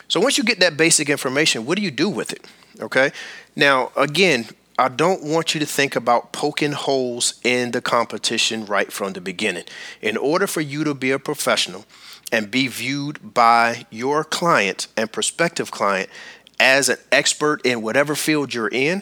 So 0.07 0.21
once 0.21 0.37
you 0.37 0.45
get 0.45 0.61
that 0.61 0.77
basic 0.77 1.09
information, 1.09 1.65
what 1.65 1.77
do 1.77 1.83
you 1.83 1.91
do 1.91 2.09
with 2.09 2.31
it? 2.31 2.47
Okay? 2.79 3.11
Now, 3.55 3.91
again, 3.97 4.47
I 4.79 4.89
don't 4.89 5.23
want 5.23 5.55
you 5.55 5.59
to 5.59 5.65
think 5.65 5.95
about 5.95 6.31
poking 6.31 6.73
holes 6.73 7.39
in 7.43 7.71
the 7.71 7.81
competition 7.81 8.65
right 8.65 8.93
from 8.93 9.13
the 9.13 9.21
beginning. 9.21 9.63
In 10.03 10.17
order 10.17 10.45
for 10.45 10.61
you 10.61 10.83
to 10.83 10.93
be 10.93 11.09
a 11.09 11.17
professional 11.17 11.85
and 12.31 12.51
be 12.51 12.67
viewed 12.67 13.33
by 13.33 13.87
your 13.89 14.23
client 14.23 14.87
and 14.95 15.11
prospective 15.11 15.71
client 15.71 16.11
as 16.59 16.89
an 16.89 16.97
expert 17.11 17.65
in 17.65 17.81
whatever 17.81 18.13
field 18.13 18.53
you're 18.53 18.67
in, 18.67 19.01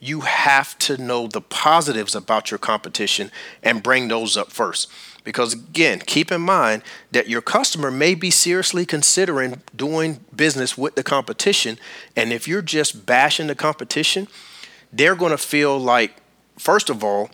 you 0.00 0.22
have 0.22 0.76
to 0.80 0.96
know 0.96 1.28
the 1.28 1.40
positives 1.40 2.16
about 2.16 2.50
your 2.50 2.58
competition 2.58 3.30
and 3.62 3.84
bring 3.84 4.08
those 4.08 4.36
up 4.36 4.50
first. 4.50 4.90
Because 5.22 5.54
again, 5.54 6.00
keep 6.00 6.32
in 6.32 6.40
mind 6.40 6.82
that 7.12 7.28
your 7.28 7.40
customer 7.40 7.92
may 7.92 8.16
be 8.16 8.30
seriously 8.30 8.84
considering 8.84 9.62
doing 9.76 10.24
business 10.34 10.76
with 10.76 10.96
the 10.96 11.04
competition. 11.04 11.78
And 12.16 12.32
if 12.32 12.48
you're 12.48 12.62
just 12.62 13.06
bashing 13.06 13.46
the 13.46 13.54
competition, 13.54 14.26
they're 14.96 15.14
going 15.14 15.32
to 15.32 15.38
feel 15.38 15.78
like, 15.78 16.16
first 16.58 16.90
of 16.90 17.02
all, 17.02 17.30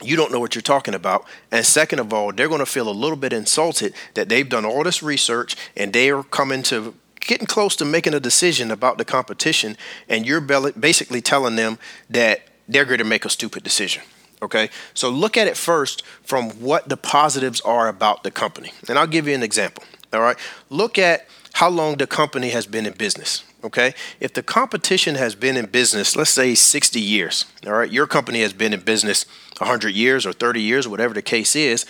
you 0.00 0.16
don't 0.16 0.30
know 0.30 0.38
what 0.38 0.54
you're 0.54 0.62
talking 0.62 0.94
about. 0.94 1.24
And 1.50 1.66
second 1.66 1.98
of 1.98 2.12
all, 2.12 2.32
they're 2.32 2.48
going 2.48 2.60
to 2.60 2.66
feel 2.66 2.88
a 2.88 2.92
little 2.92 3.16
bit 3.16 3.32
insulted 3.32 3.94
that 4.14 4.28
they've 4.28 4.48
done 4.48 4.64
all 4.64 4.84
this 4.84 5.02
research 5.02 5.56
and 5.76 5.92
they 5.92 6.10
are 6.10 6.22
coming 6.22 6.62
to 6.64 6.94
getting 7.20 7.46
close 7.46 7.76
to 7.76 7.84
making 7.84 8.14
a 8.14 8.20
decision 8.20 8.70
about 8.70 8.96
the 8.96 9.04
competition, 9.04 9.76
and 10.08 10.26
you're 10.26 10.40
basically 10.40 11.20
telling 11.20 11.56
them 11.56 11.78
that 12.08 12.40
they're 12.66 12.86
going 12.86 12.98
to 12.98 13.04
make 13.04 13.24
a 13.24 13.28
stupid 13.28 13.62
decision. 13.62 14.02
Okay, 14.40 14.70
so 14.94 15.10
look 15.10 15.36
at 15.36 15.46
it 15.48 15.56
first 15.56 16.04
from 16.22 16.50
what 16.60 16.88
the 16.88 16.96
positives 16.96 17.60
are 17.62 17.88
about 17.88 18.22
the 18.22 18.30
company. 18.30 18.72
And 18.88 18.98
I'll 18.98 19.06
give 19.06 19.26
you 19.26 19.34
an 19.34 19.42
example. 19.42 19.84
All 20.12 20.20
right, 20.20 20.36
look 20.70 20.96
at 20.96 21.26
how 21.54 21.68
long 21.68 21.96
the 21.96 22.06
company 22.06 22.50
has 22.50 22.66
been 22.66 22.86
in 22.86 22.92
business. 22.92 23.42
Okay, 23.64 23.92
if 24.20 24.32
the 24.32 24.42
competition 24.42 25.16
has 25.16 25.34
been 25.34 25.56
in 25.56 25.66
business, 25.66 26.14
let's 26.14 26.30
say 26.30 26.54
60 26.54 27.00
years, 27.00 27.44
all 27.66 27.72
right, 27.72 27.90
your 27.90 28.06
company 28.06 28.40
has 28.42 28.52
been 28.52 28.72
in 28.72 28.80
business 28.80 29.26
100 29.58 29.94
years 29.94 30.24
or 30.24 30.32
30 30.32 30.62
years, 30.62 30.86
whatever 30.86 31.12
the 31.12 31.22
case 31.22 31.56
is, 31.56 31.84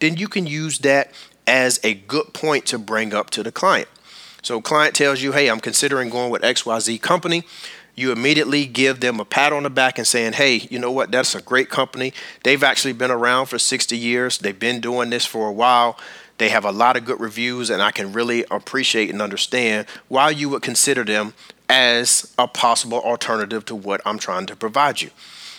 then 0.00 0.18
you 0.18 0.28
can 0.28 0.46
use 0.46 0.80
that 0.80 1.12
as 1.46 1.80
a 1.82 1.94
good 1.94 2.34
point 2.34 2.66
to 2.66 2.78
bring 2.78 3.14
up 3.14 3.30
to 3.30 3.42
the 3.42 3.50
client. 3.50 3.88
So 4.42 4.60
client 4.60 4.94
tells 4.94 5.22
you, 5.22 5.32
hey, 5.32 5.48
I'm 5.48 5.60
considering 5.60 6.10
going 6.10 6.30
with 6.30 6.42
XYZ 6.42 7.00
company. 7.00 7.44
You 7.94 8.12
immediately 8.12 8.66
give 8.66 9.00
them 9.00 9.18
a 9.18 9.24
pat 9.24 9.52
on 9.52 9.62
the 9.62 9.70
back 9.70 9.96
and 9.96 10.06
saying, 10.06 10.34
hey, 10.34 10.66
you 10.70 10.78
know 10.78 10.90
what? 10.90 11.10
That's 11.10 11.34
a 11.34 11.40
great 11.40 11.70
company. 11.70 12.12
They've 12.42 12.62
actually 12.62 12.92
been 12.92 13.10
around 13.10 13.46
for 13.46 13.58
60 13.58 13.96
years. 13.96 14.36
They've 14.36 14.58
been 14.58 14.80
doing 14.80 15.08
this 15.10 15.24
for 15.24 15.48
a 15.48 15.52
while. 15.52 15.98
They 16.38 16.48
have 16.48 16.64
a 16.64 16.72
lot 16.72 16.96
of 16.96 17.04
good 17.04 17.20
reviews, 17.20 17.70
and 17.70 17.82
I 17.82 17.90
can 17.90 18.12
really 18.12 18.44
appreciate 18.50 19.10
and 19.10 19.22
understand 19.22 19.86
why 20.08 20.30
you 20.30 20.48
would 20.48 20.62
consider 20.62 21.04
them 21.04 21.34
as 21.68 22.32
a 22.38 22.48
possible 22.48 23.00
alternative 23.00 23.64
to 23.66 23.74
what 23.74 24.00
I'm 24.04 24.18
trying 24.18 24.46
to 24.46 24.56
provide 24.56 25.00
you. 25.00 25.10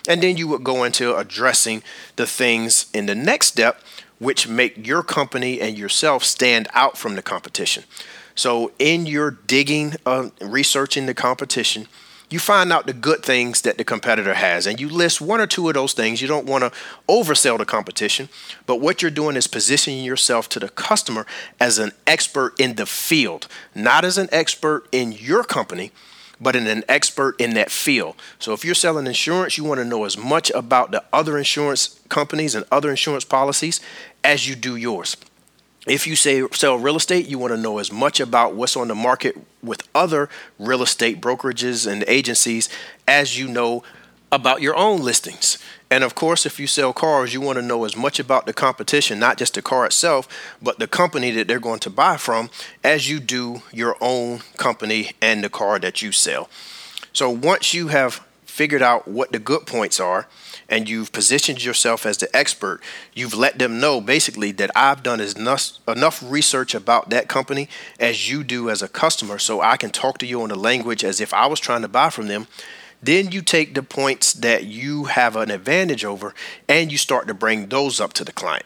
And 0.08 0.22
then 0.22 0.38
you 0.38 0.48
would 0.50 0.64
go 0.64 0.84
into 0.84 1.16
addressing 1.16 1.82
the 2.16 2.28
things 2.28 2.88
in 2.94 3.06
the 3.06 3.16
next 3.16 3.48
step, 3.48 3.82
which 4.20 4.48
make 4.48 4.86
your 4.86 5.02
company 5.02 5.60
and 5.60 5.78
yourself 5.78 6.24
stand 6.24 6.68
out 6.74 6.98
from 6.98 7.16
the 7.16 7.22
competition. 7.22 7.84
So, 8.36 8.72
in 8.80 9.06
your 9.06 9.32
digging, 9.32 9.96
uh, 10.06 10.30
researching 10.42 11.06
the 11.06 11.14
competition, 11.14 11.88
you 12.30 12.40
find 12.40 12.72
out 12.72 12.88
the 12.88 12.94
good 12.94 13.24
things 13.24 13.62
that 13.62 13.78
the 13.78 13.84
competitor 13.84 14.34
has 14.34 14.66
and 14.66 14.80
you 14.80 14.90
list 14.90 15.22
one 15.22 15.40
or 15.40 15.48
two 15.48 15.68
of 15.68 15.76
those 15.76 15.94
things. 15.94 16.22
You 16.22 16.28
don't 16.28 16.48
want 16.48 16.64
to 16.64 16.72
oversell 17.08 17.58
the 17.58 17.66
competition, 17.66 18.30
but 18.66 18.82
what 18.82 19.02
you're 19.02 19.12
doing 19.12 19.36
is 19.36 19.48
positioning 19.48 20.04
yourself 20.04 20.50
to 20.50 20.60
the 20.60 20.70
customer 20.70 21.26
as 21.60 21.78
an 21.78 21.92
expert 22.08 22.60
in 22.60 22.76
the 22.76 22.86
field, 22.86 23.48
not 23.74 24.04
as 24.06 24.18
an 24.18 24.30
expert 24.32 24.88
in 24.92 25.12
your 25.12 25.44
company, 25.44 25.92
but 26.42 26.56
in 26.56 26.68
an 26.68 26.84
expert 26.90 27.40
in 27.40 27.54
that 27.54 27.72
field. 27.72 28.16
So 28.40 28.54
if 28.54 28.66
you're 28.66 28.76
selling 28.76 29.08
insurance, 29.08 29.58
you 29.58 29.64
want 29.64 29.80
to 29.80 29.86
know 29.86 30.04
as 30.04 30.18
much 30.18 30.52
about 30.52 30.92
the 30.92 31.04
other 31.14 31.38
insurance 31.38 32.00
companies 32.10 32.56
and 32.56 32.66
other 32.72 32.90
insurance 32.90 33.24
policies 33.24 33.80
as 34.24 34.50
you 34.50 34.56
do 34.56 34.76
yours 34.76 35.16
if 35.86 36.08
you 36.08 36.16
say 36.16 36.44
sell 36.52 36.78
real 36.78 36.96
estate, 36.96 37.28
you 37.28 37.38
want 37.38 37.54
to 37.54 37.60
know 37.60 37.78
as 37.78 37.92
much 37.92 38.20
about 38.20 38.56
what's 38.56 38.76
on 38.76 38.88
the 38.88 38.96
market 38.96 39.38
with 39.62 39.88
other 39.94 40.30
real 40.58 40.82
estate 40.82 41.22
brokerages 41.22 41.86
and 41.90 42.04
agencies 42.08 42.70
as 43.08 43.38
you 43.38 43.48
know 43.48 43.84
about 44.32 44.62
your 44.62 44.76
own 44.76 45.02
listings. 45.02 45.58
And 45.90 46.04
of 46.04 46.16
course, 46.16 46.46
if 46.46 46.60
you 46.60 46.68
sell 46.68 46.92
cars, 46.92 47.34
you 47.34 47.42
want 47.42 47.58
to 47.58 47.62
know 47.62 47.86
as 47.86 47.96
much 47.96 48.20
about 48.20 48.46
the 48.46 48.54
competition, 48.54 49.20
not 49.20 49.38
just 49.38 49.54
the 49.54 49.62
car 49.62 49.86
itself, 49.86 50.28
but 50.62 50.80
the 50.80 50.88
company 50.88 51.32
that 51.32 51.48
they're 51.48 51.60
going 51.60 51.80
to 51.82 51.90
buy 51.90 52.18
from, 52.18 52.50
as 52.84 53.10
you 53.10 53.20
do 53.20 53.62
your 53.72 53.96
own 54.02 54.40
company 54.58 55.12
and 55.22 55.44
the 55.44 55.50
car 55.50 55.80
that 55.80 56.02
you 56.02 56.12
sell. 56.12 56.50
So 57.14 57.30
once 57.30 57.74
you 57.74 57.90
have 57.90 58.26
figured 58.56 58.82
out 58.82 59.06
what 59.06 59.34
the 59.34 59.40
good 59.40 59.66
points 59.68 60.00
are, 60.00 60.28
and 60.70 60.88
you've 60.88 61.12
positioned 61.12 61.62
yourself 61.62 62.06
as 62.06 62.18
the 62.18 62.34
expert, 62.34 62.80
you've 63.14 63.34
let 63.34 63.60
them 63.60 63.82
know 63.82 64.00
basically 64.00 64.54
that 64.54 64.72
I've 64.74 65.04
done 65.04 65.20
enough, 65.20 65.72
enough 65.86 66.24
research 66.26 66.74
about 66.74 67.10
that 67.10 67.28
company 67.28 67.68
as 68.00 68.30
you 68.30 68.46
do 68.46 68.70
as 68.70 68.82
a 68.82 68.88
customer, 68.88 69.40
so 69.40 69.60
I 69.60 69.76
can 69.76 69.90
talk 69.90 70.20
to 70.20 70.26
you 70.26 70.42
in 70.44 70.50
the 70.50 70.56
language 70.56 71.04
as 71.04 71.20
if 71.20 71.34
I 71.34 71.48
was 71.48 71.60
trying 71.60 71.82
to 71.82 71.90
buy 71.90 72.10
from 72.10 72.28
them. 72.28 72.48
Then 73.04 73.34
you 73.34 73.42
take 73.42 73.76
the 73.76 73.84
points 73.84 74.32
that 74.32 74.64
you 74.64 75.04
have 75.04 75.36
an 75.36 75.52
advantage 75.52 76.06
over 76.06 76.34
and 76.70 76.94
you 76.94 76.98
start 76.98 77.28
to 77.28 77.34
bring 77.34 77.68
those 77.68 78.00
up 78.00 78.14
to 78.14 78.24
the 78.24 78.32
client. 78.32 78.66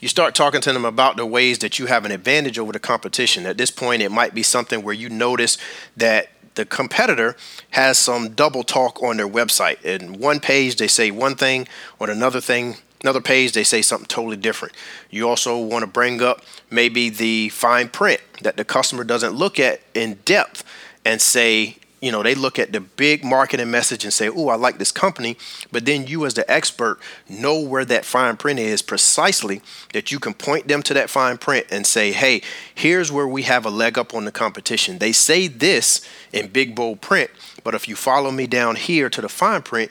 you 0.00 0.08
start 0.08 0.34
talking 0.34 0.62
to 0.62 0.72
them 0.72 0.84
about 0.84 1.16
the 1.16 1.26
ways 1.26 1.58
that 1.58 1.78
you 1.78 1.86
have 1.86 2.04
an 2.04 2.10
advantage 2.10 2.58
over 2.58 2.72
the 2.72 2.78
competition. 2.78 3.44
At 3.44 3.58
this 3.58 3.70
point, 3.70 4.02
it 4.02 4.10
might 4.10 4.34
be 4.34 4.42
something 4.42 4.82
where 4.82 4.94
you 4.94 5.10
notice 5.10 5.58
that 5.96 6.28
the 6.54 6.64
competitor 6.64 7.36
has 7.70 7.98
some 7.98 8.30
double 8.30 8.62
talk 8.62 9.02
on 9.02 9.16
their 9.16 9.28
website. 9.28 9.82
In 9.82 10.18
one 10.18 10.40
page, 10.40 10.76
they 10.76 10.88
say 10.88 11.10
one 11.10 11.36
thing, 11.36 11.68
on 12.00 12.10
another 12.10 12.40
thing, 12.40 12.76
another 13.02 13.20
page, 13.20 13.52
they 13.52 13.64
say 13.64 13.82
something 13.82 14.06
totally 14.06 14.36
different. 14.36 14.74
You 15.10 15.28
also 15.28 15.58
want 15.58 15.82
to 15.82 15.86
bring 15.86 16.22
up 16.22 16.42
maybe 16.70 17.08
the 17.08 17.48
fine 17.50 17.88
print 17.88 18.20
that 18.42 18.56
the 18.56 18.64
customer 18.64 19.04
doesn't 19.04 19.32
look 19.32 19.58
at 19.58 19.80
in 19.94 20.14
depth 20.24 20.64
and 21.04 21.20
say, 21.20 21.76
you 22.00 22.10
know, 22.10 22.22
they 22.22 22.34
look 22.34 22.58
at 22.58 22.72
the 22.72 22.80
big 22.80 23.22
marketing 23.24 23.70
message 23.70 24.04
and 24.04 24.12
say, 24.12 24.28
"Oh, 24.28 24.48
I 24.48 24.54
like 24.54 24.78
this 24.78 24.90
company," 24.90 25.36
but 25.70 25.84
then 25.84 26.06
you, 26.06 26.24
as 26.24 26.34
the 26.34 26.50
expert, 26.50 26.98
know 27.28 27.60
where 27.60 27.84
that 27.84 28.06
fine 28.06 28.36
print 28.36 28.58
is 28.58 28.80
precisely. 28.80 29.60
That 29.92 30.10
you 30.10 30.18
can 30.18 30.32
point 30.32 30.66
them 30.66 30.82
to 30.84 30.94
that 30.94 31.10
fine 31.10 31.36
print 31.36 31.66
and 31.70 31.86
say, 31.86 32.12
"Hey, 32.12 32.40
here's 32.74 33.12
where 33.12 33.28
we 33.28 33.42
have 33.42 33.66
a 33.66 33.70
leg 33.70 33.98
up 33.98 34.14
on 34.14 34.24
the 34.24 34.32
competition." 34.32 34.98
They 34.98 35.12
say 35.12 35.46
this 35.46 36.00
in 36.32 36.48
big 36.48 36.74
bold 36.74 37.02
print, 37.02 37.30
but 37.64 37.74
if 37.74 37.86
you 37.86 37.96
follow 37.96 38.30
me 38.30 38.46
down 38.46 38.76
here 38.76 39.10
to 39.10 39.20
the 39.20 39.28
fine 39.28 39.62
print, 39.62 39.90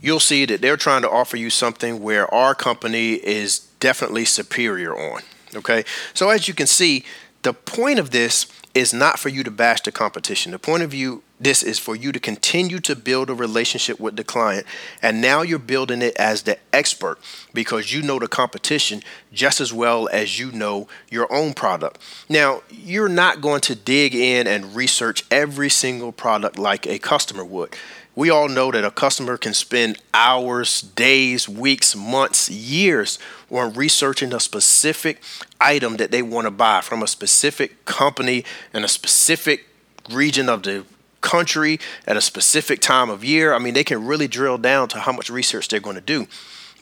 you'll 0.00 0.20
see 0.20 0.44
that 0.44 0.60
they're 0.60 0.76
trying 0.76 1.02
to 1.02 1.10
offer 1.10 1.36
you 1.36 1.50
something 1.50 2.00
where 2.00 2.32
our 2.32 2.54
company 2.54 3.14
is 3.14 3.58
definitely 3.80 4.24
superior 4.24 4.96
on. 4.96 5.22
Okay, 5.54 5.84
so 6.14 6.28
as 6.30 6.46
you 6.46 6.54
can 6.54 6.66
see, 6.66 7.04
the 7.42 7.52
point 7.52 7.98
of 7.98 8.10
this 8.10 8.46
is 8.74 8.92
not 8.92 9.18
for 9.18 9.28
you 9.28 9.42
to 9.44 9.50
bash 9.50 9.80
the 9.82 9.92
competition. 9.92 10.52
The 10.52 10.58
point 10.58 10.82
of 10.82 10.90
view 10.90 11.22
this 11.40 11.62
is 11.62 11.78
for 11.78 11.94
you 11.94 12.10
to 12.12 12.18
continue 12.18 12.80
to 12.80 12.96
build 12.96 13.30
a 13.30 13.34
relationship 13.34 14.00
with 14.00 14.16
the 14.16 14.24
client 14.24 14.66
and 15.02 15.20
now 15.20 15.42
you're 15.42 15.58
building 15.58 16.02
it 16.02 16.16
as 16.16 16.42
the 16.42 16.58
expert 16.72 17.18
because 17.54 17.92
you 17.92 18.02
know 18.02 18.18
the 18.18 18.26
competition 18.26 19.02
just 19.32 19.60
as 19.60 19.72
well 19.72 20.08
as 20.12 20.38
you 20.38 20.50
know 20.50 20.88
your 21.10 21.32
own 21.32 21.54
product. 21.54 22.00
Now, 22.28 22.62
you're 22.70 23.08
not 23.08 23.40
going 23.40 23.60
to 23.62 23.74
dig 23.74 24.14
in 24.14 24.46
and 24.46 24.74
research 24.74 25.24
every 25.30 25.70
single 25.70 26.12
product 26.12 26.58
like 26.58 26.86
a 26.86 26.98
customer 26.98 27.44
would. 27.44 27.76
We 28.18 28.30
all 28.30 28.48
know 28.48 28.72
that 28.72 28.84
a 28.84 28.90
customer 28.90 29.36
can 29.36 29.54
spend 29.54 29.98
hours, 30.12 30.82
days, 30.82 31.48
weeks, 31.48 31.94
months, 31.94 32.50
years 32.50 33.16
on 33.48 33.74
researching 33.74 34.34
a 34.34 34.40
specific 34.40 35.22
item 35.60 35.98
that 35.98 36.10
they 36.10 36.22
want 36.22 36.46
to 36.46 36.50
buy 36.50 36.80
from 36.80 37.04
a 37.04 37.06
specific 37.06 37.84
company 37.84 38.44
in 38.74 38.82
a 38.82 38.88
specific 38.88 39.66
region 40.10 40.48
of 40.48 40.64
the 40.64 40.84
country 41.20 41.78
at 42.08 42.16
a 42.16 42.20
specific 42.20 42.80
time 42.80 43.08
of 43.08 43.22
year. 43.22 43.54
I 43.54 43.60
mean, 43.60 43.74
they 43.74 43.84
can 43.84 44.04
really 44.04 44.26
drill 44.26 44.58
down 44.58 44.88
to 44.88 44.98
how 44.98 45.12
much 45.12 45.30
research 45.30 45.68
they're 45.68 45.78
going 45.78 45.94
to 45.94 46.02
do. 46.02 46.26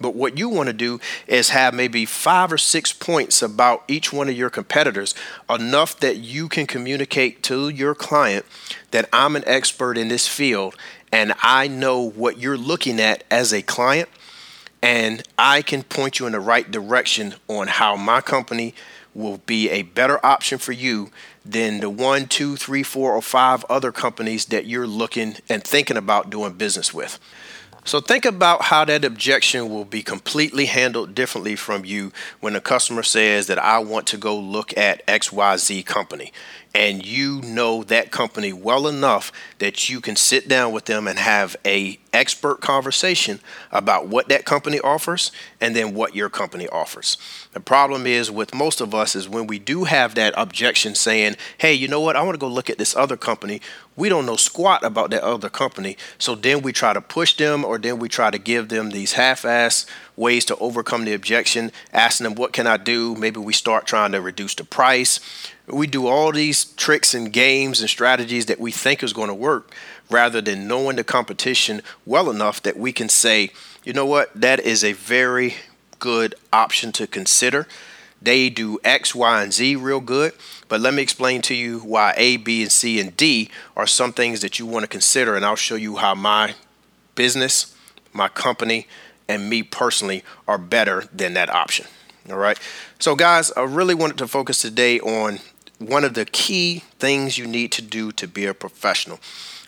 But 0.00 0.14
what 0.14 0.38
you 0.38 0.49
want 0.49 0.69
to 0.69 0.73
do 0.73 1.00
is 1.26 1.50
have 1.50 1.73
maybe 1.75 2.05
five 2.05 2.52
or 2.52 2.59
six 2.59 2.93
points 2.93 3.40
about 3.40 3.85
each 3.88 4.12
one 4.12 4.28
of 4.28 4.37
your 4.37 4.50
competitors, 4.50 5.14
enough 5.49 5.99
that 6.00 6.16
you 6.16 6.49
can 6.49 6.66
communicate 6.66 7.43
to 7.45 7.69
your 7.69 7.95
client 7.95 8.45
that 8.90 9.09
I'm 9.12 9.37
an 9.37 9.45
expert 9.47 9.97
in 9.97 10.09
this 10.09 10.28
field 10.28 10.76
and 11.13 11.33
I 11.43 11.69
know 11.69 12.01
what 12.01 12.39
you're 12.39 12.57
looking 12.57 13.01
at 13.01 13.25
as 13.31 13.53
a 13.53 13.63
client, 13.63 14.09
and 14.83 15.23
I 15.39 15.63
can 15.63 15.83
point 15.83 16.19
you 16.19 16.27
in 16.27 16.33
the 16.33 16.41
right 16.41 16.71
direction 16.71 17.35
on 17.49 17.69
how 17.69 17.97
my 17.97 18.21
company 18.21 18.75
will 19.15 19.39
be 19.47 19.71
a 19.71 19.83
better 19.83 20.25
option 20.25 20.59
for 20.59 20.73
you 20.73 21.11
than 21.45 21.81
the 21.81 21.89
one, 21.89 22.27
two, 22.27 22.57
three, 22.57 22.83
four, 22.83 23.15
or 23.15 23.23
five 23.23 23.65
other 23.71 23.91
companies 23.91 24.47
that 24.47 24.67
you're 24.67 24.87
looking 24.87 25.37
and 25.49 25.65
thinking 25.65 25.97
about 25.97 26.29
doing 26.29 26.53
business 26.53 26.93
with. 26.93 27.19
So 27.87 28.01
think 28.01 28.25
about 28.25 28.63
how 28.63 28.85
that 28.85 29.05
objection 29.05 29.69
will 29.71 29.85
be 29.85 30.03
completely 30.03 30.67
handled 30.67 31.15
differently 31.15 31.55
from 31.55 31.85
you 31.85 32.13
when 32.41 32.57
a 32.57 32.61
customer 32.61 33.05
says 33.05 33.47
that 33.47 33.61
I 33.61 33.79
want 33.79 34.09
to 34.09 34.17
go 34.17 34.37
look 34.37 34.77
at 34.77 35.07
XYZ 35.07 35.87
company 35.87 36.33
and 36.76 37.06
you 37.06 37.40
know 37.40 37.83
that 37.85 38.11
company 38.11 38.52
well 38.52 38.87
enough 38.87 39.33
that 39.61 39.88
you 39.88 39.99
can 39.99 40.14
sit 40.14 40.47
down 40.47 40.73
with 40.73 40.85
them 40.85 41.09
and 41.09 41.18
have 41.18 41.56
a 41.64 41.99
expert 42.17 42.61
conversation 42.61 43.41
about 43.71 44.09
what 44.09 44.29
that 44.29 44.45
company 44.45 44.81
offers 44.81 45.31
and 45.61 45.76
then 45.76 45.95
what 45.95 46.15
your 46.15 46.29
company 46.29 46.67
offers. 46.69 47.17
The 47.52 47.61
problem 47.61 48.07
is 48.07 48.31
with 48.31 48.55
most 48.55 48.81
of 48.81 48.95
us 48.95 49.15
is 49.15 49.29
when 49.29 49.47
we 49.47 49.59
do 49.59 49.85
have 49.85 50.15
that 50.15 50.35
objection 50.37 50.95
saying, 50.95 51.37
"Hey, 51.59 51.75
you 51.75 51.89
know 51.89 52.00
what? 52.00 52.17
I 52.17 52.23
want 52.23 52.35
to 52.35 52.41
go 52.41 52.49
look 52.49 52.71
at 52.71 52.79
this 52.79 52.97
other 52.97 53.17
company." 53.17 53.61
We 53.95 54.11
don't 54.11 54.26
know 54.26 54.37
squat 54.37 54.85
about 54.85 55.09
that 55.11 55.23
other 55.23 55.49
company. 55.49 55.97
So 56.19 56.35
then 56.35 56.61
we 56.61 56.73
try 56.73 56.93
to 56.93 57.00
push 57.00 57.35
them 57.35 57.65
or 57.65 57.79
then 57.79 57.99
we 57.99 58.11
try 58.11 58.31
to 58.31 58.39
give 58.39 58.69
them 58.69 58.91
these 58.91 59.15
half-ass 59.15 59.87
ways 60.17 60.45
to 60.47 60.57
overcome 60.57 61.07
the 61.07 61.15
objection, 61.15 61.73
asking 61.95 62.25
them, 62.25 62.35
"What 62.35 62.52
can 62.52 62.67
I 62.67 62.76
do?" 62.76 63.15
Maybe 63.15 63.41
we 63.41 63.55
start 63.55 63.87
trying 63.87 64.13
to 64.13 64.21
reduce 64.21 64.55
the 64.55 64.65
price 64.65 65.21
we 65.69 65.87
do 65.87 66.07
all 66.07 66.33
these 66.33 66.65
tricks 66.65 67.15
and 67.15 67.33
games 67.33 67.81
and 67.81 67.91
strategies 67.91 68.47
that 68.47 68.61
we 68.61 68.71
think 68.71 69.02
is 69.02 69.13
going 69.13 69.29
to 69.29 69.35
work 69.35 69.73
rather 70.10 70.40
than 70.40 70.69
knowing 70.69 70.97
the 70.97 71.04
competition 71.04 71.82
well 72.04 72.30
enough 72.30 72.62
that 72.62 72.76
we 72.76 72.92
can 72.92 73.08
say, 73.08 73.50
you 73.84 73.92
know 73.92 74.06
what, 74.06 74.30
that 74.40 74.60
is 74.60 74.84
a 74.84 74.92
very 74.92 75.54
good 75.99 76.34
option 76.52 76.92
to 76.92 77.06
consider. 77.06 77.66
They 78.21 78.49
do 78.49 78.78
X, 78.82 79.14
Y, 79.14 79.42
and 79.42 79.52
Z 79.52 79.76
real 79.76 80.00
good, 80.00 80.32
but 80.69 80.80
let 80.80 80.95
me 80.95 81.02
explain 81.02 81.42
to 81.42 81.54
you 81.54 81.80
why 81.80 82.14
A, 82.16 82.36
B, 82.38 82.62
and 82.62 82.73
C, 82.73 82.99
and 82.99 83.16
D 83.16 83.50
are 83.76 83.86
some 83.86 84.12
things 84.12 84.40
that 84.40 84.58
you 84.58 84.66
want 84.66 84.84
to 84.84 84.88
consider, 84.88 85.36
and 85.36 85.45
I'll 85.45 85.56
show 85.56 85.75
you 85.75 85.97
how 85.97 86.14
my 86.14 86.54
business, 87.14 87.76
my 88.12 88.28
company, 88.28 88.86
and 89.28 89.50
me 89.50 89.62
personally 89.62 90.25
are 90.49 90.58
better 90.58 91.04
than 91.12 91.34
that 91.34 91.50
option. 91.50 91.86
All 92.30 92.36
right. 92.36 92.58
So, 92.99 93.14
guys, 93.14 93.52
I 93.52 93.62
really 93.62 93.95
wanted 93.95 94.19
to 94.19 94.26
focus 94.26 94.60
today 94.62 94.99
on 95.00 95.38
one 95.78 96.04
of 96.04 96.14
the 96.14 96.25
key 96.25 96.82
things 96.99 97.38
you 97.38 97.47
need 97.47 97.71
to 97.73 97.82
do 97.82 98.10
to 98.12 98.26
be 98.26 98.47
a 98.47 98.54
professional. 98.54 99.21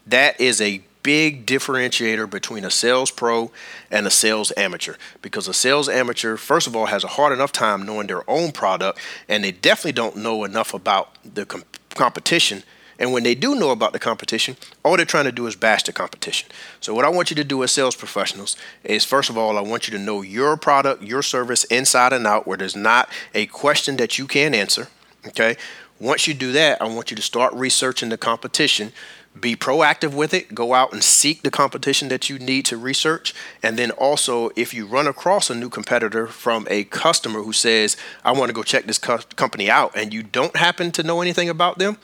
That 0.09 0.41
is 0.41 0.61
a 0.61 0.83
big 1.03 1.47
differentiator 1.47 2.29
between 2.29 2.65
a 2.65 2.71
sales 2.71 3.11
pro 3.11 3.51
and 3.91 4.07
a 4.07 4.11
sales 4.11 4.53
amateur 4.57 4.95
because 5.23 5.49
a 5.49 5.55
sales 5.55 5.89
amateur 5.89 6.37
first 6.37 6.67
of 6.67 6.77
all 6.77 6.87
has 6.87 7.05
a 7.05 7.09
hard 7.09 7.33
enough 7.33 7.53
time 7.53 7.87
knowing 7.87 8.09
their 8.09 8.29
own 8.29 8.53
product 8.53 8.99
and 9.29 9.45
they 9.45 9.53
definitely 9.53 9.93
don't 9.93 10.17
know 10.17 10.45
enough 10.45 10.75
about 10.75 11.17
the 11.25 11.47
com- 11.47 11.65
competition 11.95 12.63
and 12.99 13.13
when 13.13 13.23
they 13.23 13.35
do 13.35 13.55
know 13.55 13.71
about 13.71 13.93
the 13.93 13.99
competition, 13.99 14.57
all 14.85 14.97
they're 14.97 15.07
trying 15.07 15.27
to 15.27 15.33
do 15.33 15.47
is 15.47 15.55
bash 15.55 15.85
the 15.85 15.93
competition. 15.93 16.49
So, 16.81 16.95
what 16.95 17.05
I 17.05 17.09
want 17.09 17.31
you 17.31 17.37
to 17.37 17.45
do 17.45 17.63
as 17.63 17.71
sales 17.71 17.95
professionals 17.95 18.57
is 18.83 19.05
first 19.05 19.31
of 19.31 19.39
all, 19.39 19.57
I 19.57 19.61
want 19.61 19.87
you 19.87 19.97
to 19.97 20.03
know 20.03 20.23
your 20.23 20.57
product, 20.57 21.03
your 21.03 21.23
service 21.23 21.65
inside 21.65 22.13
and 22.13 22.27
out, 22.27 22.47
where 22.47 22.59
there's 22.59 22.75
not 22.75 23.09
a 23.35 23.47
question 23.47 23.97
that 23.99 24.19
you 24.19 24.27
can't 24.27 24.55
answer. 24.55 24.89
Okay. 25.29 25.57
Once 26.01 26.29
you 26.29 26.35
do 26.35 26.53
that, 26.53 26.81
I 26.81 26.87
want 26.87 27.11
you 27.11 27.17
to 27.17 27.23
start 27.23 27.53
researching 27.55 28.09
the 28.09 28.19
competition. 28.19 28.93
Be 29.41 29.57
proactive 29.57 30.15
with 30.15 30.33
it. 30.33 30.55
Go 30.55 30.75
out 30.75 30.93
and 30.93 31.03
seek 31.03 31.43
the 31.43 31.51
competition 31.51 32.09
that 32.09 32.31
you 32.31 32.39
need 32.39 32.65
to 32.67 32.77
research. 32.77 33.35
And 33.63 33.79
then 33.79 33.91
also, 33.93 34.51
if 34.57 34.73
you 34.73 34.87
run 34.87 35.07
across 35.07 35.51
a 35.51 35.55
new 35.55 35.69
competitor 35.69 36.27
from 36.27 36.67
a 36.71 36.85
customer 36.85 37.43
who 37.43 37.53
says, 37.53 37.97
I 38.25 38.33
want 38.33 38.49
to 38.49 38.55
go 38.55 38.63
check 38.63 38.85
this 38.85 38.99
co- 38.99 39.19
company 39.37 39.71
out, 39.71 39.97
and 39.97 40.13
you 40.13 40.23
don't 40.23 40.57
happen 40.57 40.91
to 40.93 41.03
know 41.03 41.21
anything 41.21 41.49
about 41.49 41.79
them, 41.79 41.99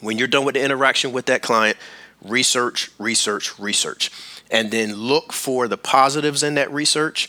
when 0.00 0.18
you're 0.18 0.28
done 0.28 0.44
with 0.44 0.54
the 0.54 0.64
interaction 0.64 1.12
with 1.12 1.26
that 1.26 1.42
client, 1.42 1.76
research, 2.22 2.90
research, 2.98 3.58
research. 3.58 4.10
And 4.50 4.70
then 4.70 4.94
look 4.94 5.32
for 5.32 5.68
the 5.68 5.76
positives 5.76 6.42
in 6.42 6.54
that 6.54 6.70
research 6.72 7.28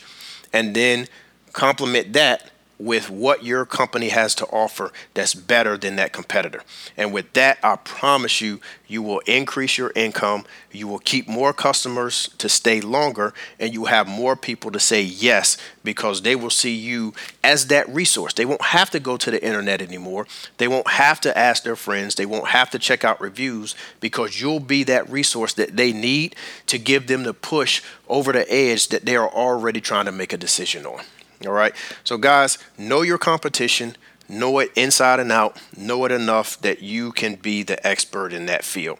and 0.52 0.74
then 0.74 1.08
complement 1.52 2.12
that 2.12 2.47
with 2.78 3.10
what 3.10 3.44
your 3.44 3.66
company 3.66 4.08
has 4.08 4.34
to 4.36 4.46
offer 4.46 4.92
that's 5.14 5.34
better 5.34 5.76
than 5.76 5.96
that 5.96 6.12
competitor. 6.12 6.62
And 6.96 7.12
with 7.12 7.32
that, 7.32 7.58
I 7.62 7.76
promise 7.76 8.40
you, 8.40 8.60
you 8.86 9.02
will 9.02 9.18
increase 9.20 9.76
your 9.76 9.92
income, 9.94 10.46
you 10.70 10.86
will 10.86 11.00
keep 11.00 11.28
more 11.28 11.52
customers 11.52 12.30
to 12.38 12.48
stay 12.48 12.80
longer, 12.80 13.34
and 13.58 13.72
you 13.72 13.80
will 13.80 13.88
have 13.88 14.06
more 14.06 14.36
people 14.36 14.70
to 14.70 14.80
say 14.80 15.02
yes 15.02 15.56
because 15.82 16.22
they 16.22 16.36
will 16.36 16.50
see 16.50 16.74
you 16.74 17.12
as 17.42 17.66
that 17.66 17.88
resource. 17.88 18.32
They 18.32 18.44
won't 18.44 18.62
have 18.62 18.90
to 18.90 19.00
go 19.00 19.16
to 19.16 19.30
the 19.30 19.44
internet 19.44 19.82
anymore. 19.82 20.26
They 20.58 20.68
won't 20.68 20.88
have 20.88 21.20
to 21.22 21.36
ask 21.36 21.64
their 21.64 21.76
friends. 21.76 22.14
They 22.14 22.26
won't 22.26 22.48
have 22.48 22.70
to 22.70 22.78
check 22.78 23.04
out 23.04 23.20
reviews 23.20 23.74
because 24.00 24.40
you'll 24.40 24.60
be 24.60 24.84
that 24.84 25.10
resource 25.10 25.52
that 25.54 25.76
they 25.76 25.92
need 25.92 26.36
to 26.66 26.78
give 26.78 27.08
them 27.08 27.24
the 27.24 27.34
push 27.34 27.82
over 28.08 28.32
the 28.32 28.50
edge 28.52 28.88
that 28.88 29.04
they 29.04 29.16
are 29.16 29.28
already 29.28 29.80
trying 29.80 30.06
to 30.06 30.12
make 30.12 30.32
a 30.32 30.38
decision 30.38 30.86
on. 30.86 31.04
All 31.46 31.52
right. 31.52 31.74
So, 32.04 32.18
guys, 32.18 32.58
know 32.76 33.02
your 33.02 33.18
competition, 33.18 33.96
know 34.28 34.58
it 34.58 34.72
inside 34.74 35.20
and 35.20 35.30
out, 35.30 35.60
know 35.76 36.04
it 36.04 36.12
enough 36.12 36.60
that 36.62 36.82
you 36.82 37.12
can 37.12 37.36
be 37.36 37.62
the 37.62 37.84
expert 37.86 38.32
in 38.32 38.46
that 38.46 38.64
field. 38.64 38.98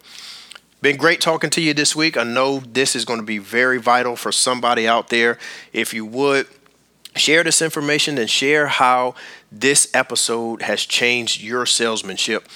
Been 0.81 0.97
great 0.97 1.21
talking 1.21 1.51
to 1.51 1.61
you 1.61 1.75
this 1.75 1.97
week. 1.97 2.17
I 2.17 2.23
know 2.23 2.61
this 2.61 2.95
is 2.95 3.05
going 3.05 3.19
to 3.19 3.27
be 3.27 3.39
very 3.39 3.79
vital 3.79 4.15
for 4.15 4.31
somebody 4.31 4.87
out 4.87 5.09
there. 5.09 5.37
If 5.73 5.93
you 5.93 6.05
would, 6.07 6.47
share 7.17 7.43
this 7.43 7.61
information 7.61 8.17
and 8.17 8.31
share 8.31 8.69
how 8.69 9.17
this 9.51 9.91
episode 9.93 10.63
has 10.63 10.85
changed 10.85 11.43
your 11.43 11.67
salesmanship 11.67 12.49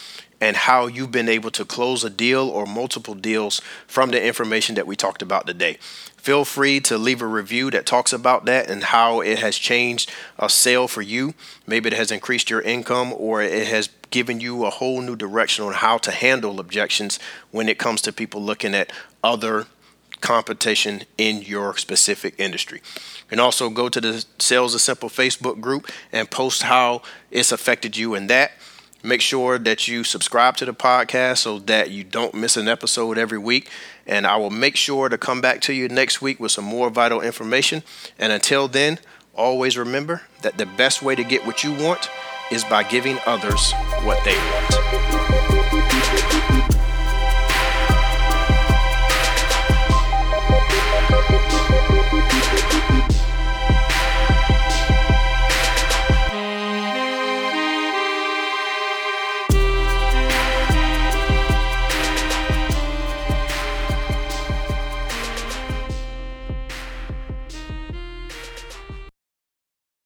and 0.42 0.56
how 0.56 0.88
you've 0.88 1.12
been 1.12 1.28
able 1.28 1.52
to 1.52 1.64
close 1.64 2.02
a 2.02 2.10
deal 2.10 2.48
or 2.48 2.66
multiple 2.66 3.14
deals 3.14 3.60
from 3.86 4.10
the 4.10 4.20
information 4.20 4.74
that 4.74 4.88
we 4.88 4.96
talked 4.96 5.22
about 5.22 5.46
today. 5.46 5.78
Feel 6.16 6.44
free 6.44 6.80
to 6.80 6.98
leave 6.98 7.22
a 7.22 7.26
review 7.26 7.70
that 7.70 7.86
talks 7.86 8.12
about 8.12 8.44
that 8.46 8.68
and 8.68 8.82
how 8.82 9.20
it 9.20 9.38
has 9.38 9.56
changed 9.56 10.10
a 10.40 10.48
sale 10.48 10.88
for 10.88 11.00
you. 11.00 11.34
Maybe 11.64 11.90
it 11.90 11.92
has 11.92 12.10
increased 12.10 12.50
your 12.50 12.60
income 12.60 13.14
or 13.16 13.40
it 13.40 13.68
has 13.68 13.88
given 14.10 14.40
you 14.40 14.64
a 14.64 14.70
whole 14.70 15.00
new 15.00 15.14
direction 15.14 15.64
on 15.64 15.74
how 15.74 15.96
to 15.98 16.10
handle 16.10 16.58
objections 16.58 17.20
when 17.52 17.68
it 17.68 17.78
comes 17.78 18.02
to 18.02 18.12
people 18.12 18.42
looking 18.42 18.74
at 18.74 18.92
other 19.22 19.66
competition 20.20 21.02
in 21.18 21.42
your 21.42 21.76
specific 21.76 22.34
industry. 22.36 22.82
And 23.30 23.38
also 23.38 23.70
go 23.70 23.88
to 23.88 24.00
the 24.00 24.24
Sales 24.40 24.74
is 24.74 24.82
Simple 24.82 25.08
Facebook 25.08 25.60
group 25.60 25.88
and 26.10 26.28
post 26.28 26.64
how 26.64 27.02
it's 27.30 27.52
affected 27.52 27.96
you 27.96 28.16
in 28.16 28.26
that. 28.26 28.50
Make 29.02 29.20
sure 29.20 29.58
that 29.58 29.88
you 29.88 30.04
subscribe 30.04 30.56
to 30.58 30.64
the 30.64 30.74
podcast 30.74 31.38
so 31.38 31.58
that 31.60 31.90
you 31.90 32.04
don't 32.04 32.34
miss 32.34 32.56
an 32.56 32.68
episode 32.68 33.18
every 33.18 33.38
week. 33.38 33.68
And 34.06 34.26
I 34.26 34.36
will 34.36 34.50
make 34.50 34.76
sure 34.76 35.08
to 35.08 35.18
come 35.18 35.40
back 35.40 35.60
to 35.62 35.72
you 35.72 35.88
next 35.88 36.22
week 36.22 36.38
with 36.38 36.52
some 36.52 36.64
more 36.64 36.88
vital 36.88 37.20
information. 37.20 37.82
And 38.18 38.32
until 38.32 38.68
then, 38.68 38.98
always 39.34 39.76
remember 39.76 40.22
that 40.42 40.58
the 40.58 40.66
best 40.66 41.02
way 41.02 41.14
to 41.16 41.24
get 41.24 41.44
what 41.44 41.64
you 41.64 41.72
want 41.72 42.08
is 42.50 42.64
by 42.64 42.82
giving 42.82 43.18
others 43.26 43.72
what 44.04 44.22
they 44.24 44.36
want. 44.36 45.41